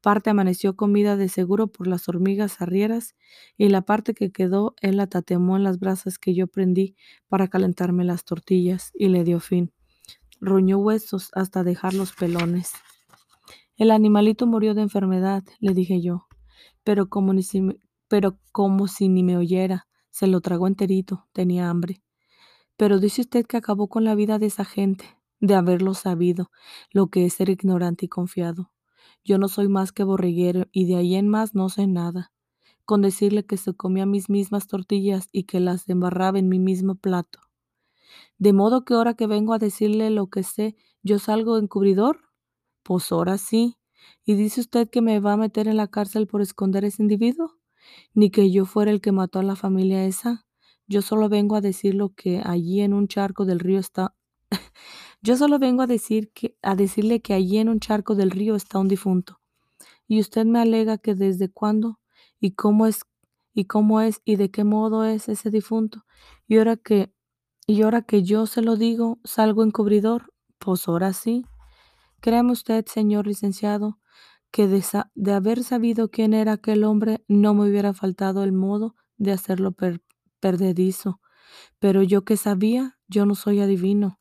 Parte 0.00 0.30
amaneció 0.30 0.76
comida 0.76 1.16
de 1.16 1.28
seguro 1.28 1.66
por 1.66 1.88
las 1.88 2.08
hormigas 2.08 2.60
arrieras 2.60 3.16
y 3.56 3.68
la 3.68 3.82
parte 3.82 4.14
que 4.14 4.30
quedó 4.30 4.74
él 4.80 4.96
la 4.96 5.08
tatemó 5.08 5.56
en 5.56 5.64
las 5.64 5.80
brasas 5.80 6.18
que 6.18 6.34
yo 6.34 6.46
prendí 6.46 6.94
para 7.28 7.48
calentarme 7.48 8.04
las 8.04 8.24
tortillas 8.24 8.92
y 8.94 9.08
le 9.08 9.24
dio 9.24 9.40
fin. 9.40 9.72
Ruñó 10.40 10.78
huesos 10.78 11.30
hasta 11.34 11.64
dejar 11.64 11.94
los 11.94 12.12
pelones. 12.12 12.72
El 13.76 13.90
animalito 13.90 14.46
murió 14.46 14.74
de 14.74 14.82
enfermedad, 14.82 15.42
le 15.58 15.74
dije 15.74 16.00
yo, 16.00 16.26
pero 16.84 17.08
como, 17.08 17.32
ni 17.32 17.42
si, 17.42 17.60
pero 18.06 18.38
como 18.52 18.86
si 18.86 19.08
ni 19.08 19.24
me 19.24 19.36
oyera, 19.36 19.88
se 20.10 20.28
lo 20.28 20.40
tragó 20.40 20.68
enterito, 20.68 21.28
tenía 21.32 21.70
hambre. 21.70 22.02
Pero 22.76 23.00
dice 23.00 23.22
usted 23.22 23.46
que 23.46 23.56
acabó 23.56 23.88
con 23.88 24.04
la 24.04 24.14
vida 24.14 24.38
de 24.38 24.46
esa 24.46 24.64
gente 24.64 25.04
de 25.40 25.54
haberlo 25.54 25.94
sabido, 25.94 26.50
lo 26.92 27.08
que 27.08 27.26
es 27.26 27.34
ser 27.34 27.50
ignorante 27.50 28.06
y 28.06 28.08
confiado. 28.08 28.70
Yo 29.24 29.38
no 29.38 29.48
soy 29.48 29.68
más 29.68 29.92
que 29.92 30.04
borreguero 30.04 30.66
y 30.72 30.86
de 30.86 30.96
ahí 30.96 31.14
en 31.14 31.28
más 31.28 31.54
no 31.54 31.68
sé 31.68 31.86
nada. 31.86 32.32
Con 32.84 33.02
decirle 33.02 33.44
que 33.46 33.56
se 33.56 33.74
comía 33.74 34.06
mis 34.06 34.30
mismas 34.30 34.66
tortillas 34.66 35.28
y 35.32 35.44
que 35.44 35.60
las 35.60 35.88
embarraba 35.88 36.38
en 36.38 36.48
mi 36.48 36.58
mismo 36.58 36.94
plato. 36.96 37.40
De 38.38 38.52
modo 38.52 38.84
que 38.84 38.94
ahora 38.94 39.14
que 39.14 39.26
vengo 39.26 39.52
a 39.52 39.58
decirle 39.58 40.10
lo 40.10 40.28
que 40.28 40.42
sé, 40.42 40.76
yo 41.02 41.18
salgo 41.18 41.58
encubridor. 41.58 42.20
Pues 42.82 43.10
ahora 43.12 43.38
sí. 43.38 43.76
¿Y 44.24 44.34
dice 44.34 44.60
usted 44.60 44.88
que 44.88 45.02
me 45.02 45.20
va 45.20 45.32
a 45.34 45.36
meter 45.36 45.68
en 45.68 45.76
la 45.76 45.88
cárcel 45.88 46.26
por 46.26 46.40
esconder 46.42 46.84
ese 46.84 47.02
individuo? 47.02 47.56
Ni 48.14 48.30
que 48.30 48.50
yo 48.50 48.64
fuera 48.66 48.90
el 48.90 49.00
que 49.00 49.12
mató 49.12 49.40
a 49.40 49.42
la 49.42 49.56
familia 49.56 50.04
esa. 50.04 50.46
Yo 50.86 51.02
solo 51.02 51.28
vengo 51.28 51.56
a 51.56 51.60
decir 51.60 51.94
lo 51.94 52.14
que 52.14 52.42
allí 52.44 52.80
en 52.80 52.94
un 52.94 53.08
charco 53.08 53.44
del 53.44 53.60
río 53.60 53.78
está 53.80 54.14
yo 55.20 55.36
solo 55.36 55.58
vengo 55.58 55.82
a, 55.82 55.86
decir 55.86 56.30
que, 56.32 56.56
a 56.62 56.74
decirle 56.74 57.20
que 57.20 57.34
allí 57.34 57.58
en 57.58 57.68
un 57.68 57.80
charco 57.80 58.14
del 58.14 58.30
río 58.30 58.54
está 58.54 58.78
un 58.78 58.88
difunto. 58.88 59.40
Y 60.06 60.20
usted 60.20 60.46
me 60.46 60.60
alega 60.60 60.98
que 60.98 61.14
desde 61.14 61.50
cuándo 61.50 62.00
y 62.40 62.52
cómo 62.52 62.86
es 62.86 63.00
y 63.52 63.64
cómo 63.64 64.00
es 64.00 64.20
y 64.24 64.36
de 64.36 64.50
qué 64.50 64.62
modo 64.64 65.04
es 65.04 65.28
ese 65.28 65.50
difunto. 65.50 66.04
Y 66.46 66.58
ahora 66.58 66.76
que 66.76 67.12
y 67.66 67.82
ahora 67.82 68.02
que 68.02 68.22
yo 68.22 68.46
se 68.46 68.62
lo 68.62 68.76
digo, 68.76 69.18
salgo 69.24 69.62
encubridor, 69.62 70.32
pues 70.58 70.88
ahora 70.88 71.12
sí. 71.12 71.44
Créame 72.20 72.52
usted, 72.52 72.86
señor 72.86 73.26
licenciado, 73.26 74.00
que 74.50 74.66
de, 74.66 74.82
de, 75.14 75.32
haber 75.34 75.62
sabido 75.62 76.10
quién 76.10 76.32
era 76.32 76.52
aquel 76.52 76.82
hombre, 76.84 77.22
no 77.28 77.52
me 77.52 77.68
hubiera 77.68 77.92
faltado 77.92 78.42
el 78.42 78.52
modo 78.52 78.94
de 79.18 79.32
hacerlo 79.32 79.74
perdedizo. 80.40 81.20
Pero 81.78 82.02
yo 82.02 82.24
que 82.24 82.38
sabía, 82.38 82.98
yo 83.06 83.26
no 83.26 83.34
soy 83.34 83.60
adivino. 83.60 84.18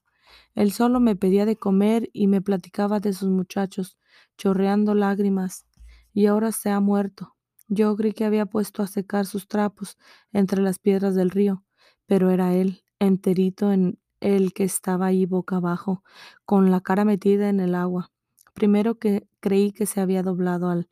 Él 0.56 0.72
solo 0.72 1.00
me 1.00 1.16
pedía 1.16 1.46
de 1.46 1.56
comer 1.56 2.10
y 2.14 2.28
me 2.28 2.42
platicaba 2.42 3.00
de 3.00 3.14
sus 3.14 3.30
muchachos, 3.30 3.98
chorreando 4.38 4.96
lágrimas. 4.96 5.66
Y 6.14 6.26
ahora 6.26 6.52
se 6.52 6.70
ha 6.70 6.80
muerto. 6.80 7.36
Yo 7.68 7.96
creí 7.96 8.14
que 8.14 8.26
había 8.26 8.46
puesto 8.46 8.82
a 8.82 8.88
secar 8.88 9.26
sus 9.26 9.48
trapos 9.48 9.98
entre 10.32 10.62
las 10.62 10.80
piedras 10.80 11.16
del 11.16 11.30
río, 11.30 11.64
pero 12.06 12.32
era 12.32 12.54
él, 12.54 12.84
enterito 13.00 13.72
en 13.72 14.00
el 14.20 14.54
que 14.54 14.64
estaba 14.64 15.08
ahí 15.08 15.26
boca 15.26 15.58
abajo, 15.58 16.04
con 16.46 16.72
la 16.72 16.82
cara 16.82 17.06
metida 17.06 17.50
en 17.50 17.60
el 17.60 17.76
agua. 17.76 18.12
Primero 18.54 18.98
que 18.98 19.28
creí 19.40 19.72
que 19.72 19.86
se 19.86 20.02
había 20.02 20.24
doblado 20.24 20.70
al 20.70 20.88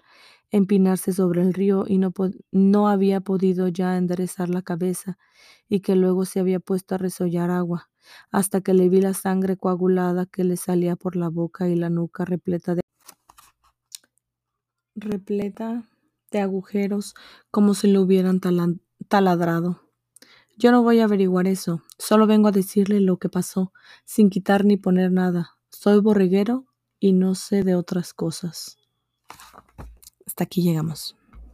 empinarse 0.55 1.11
sobre 1.11 1.41
el 1.41 1.53
río 1.53 1.83
y 1.85 1.97
no, 1.97 2.13
no 2.51 2.87
había 2.87 3.19
podido 3.19 3.67
ya 3.67 3.97
enderezar 3.97 4.49
la 4.49 4.61
cabeza 4.61 5.17
y 5.67 5.81
que 5.81 5.95
luego 5.95 6.23
se 6.23 6.39
había 6.39 6.61
puesto 6.61 6.95
a 6.95 6.97
resollar 6.97 7.51
agua, 7.51 7.89
hasta 8.31 8.61
que 8.61 8.73
le 8.73 8.87
vi 8.87 9.01
la 9.01 9.13
sangre 9.13 9.57
coagulada 9.57 10.25
que 10.25 10.45
le 10.45 10.55
salía 10.55 10.95
por 10.95 11.17
la 11.17 11.27
boca 11.27 11.67
y 11.67 11.75
la 11.75 11.89
nuca 11.89 12.23
repleta 12.23 12.73
de 12.73 12.81
repleta 14.95 15.89
de 16.31 16.39
agujeros 16.39 17.15
como 17.51 17.73
si 17.73 17.91
lo 17.91 18.01
hubieran 18.01 18.39
taladrado. 19.09 19.81
Yo 20.57 20.71
no 20.71 20.83
voy 20.83 21.01
a 21.01 21.03
averiguar 21.03 21.47
eso, 21.47 21.83
solo 21.99 22.27
vengo 22.27 22.47
a 22.47 22.53
decirle 22.53 23.01
lo 23.01 23.17
que 23.17 23.27
pasó, 23.27 23.73
sin 24.05 24.29
quitar 24.29 24.63
ni 24.63 24.77
poner 24.77 25.11
nada. 25.11 25.57
Soy 25.69 25.99
borreguero 25.99 26.65
y 26.97 27.11
no 27.11 27.35
sé 27.35 27.63
de 27.63 27.75
otras 27.75 28.13
cosas. 28.13 28.77
Hasta 30.35 30.43
aquí 30.43 30.61
llegamos. 30.61 31.15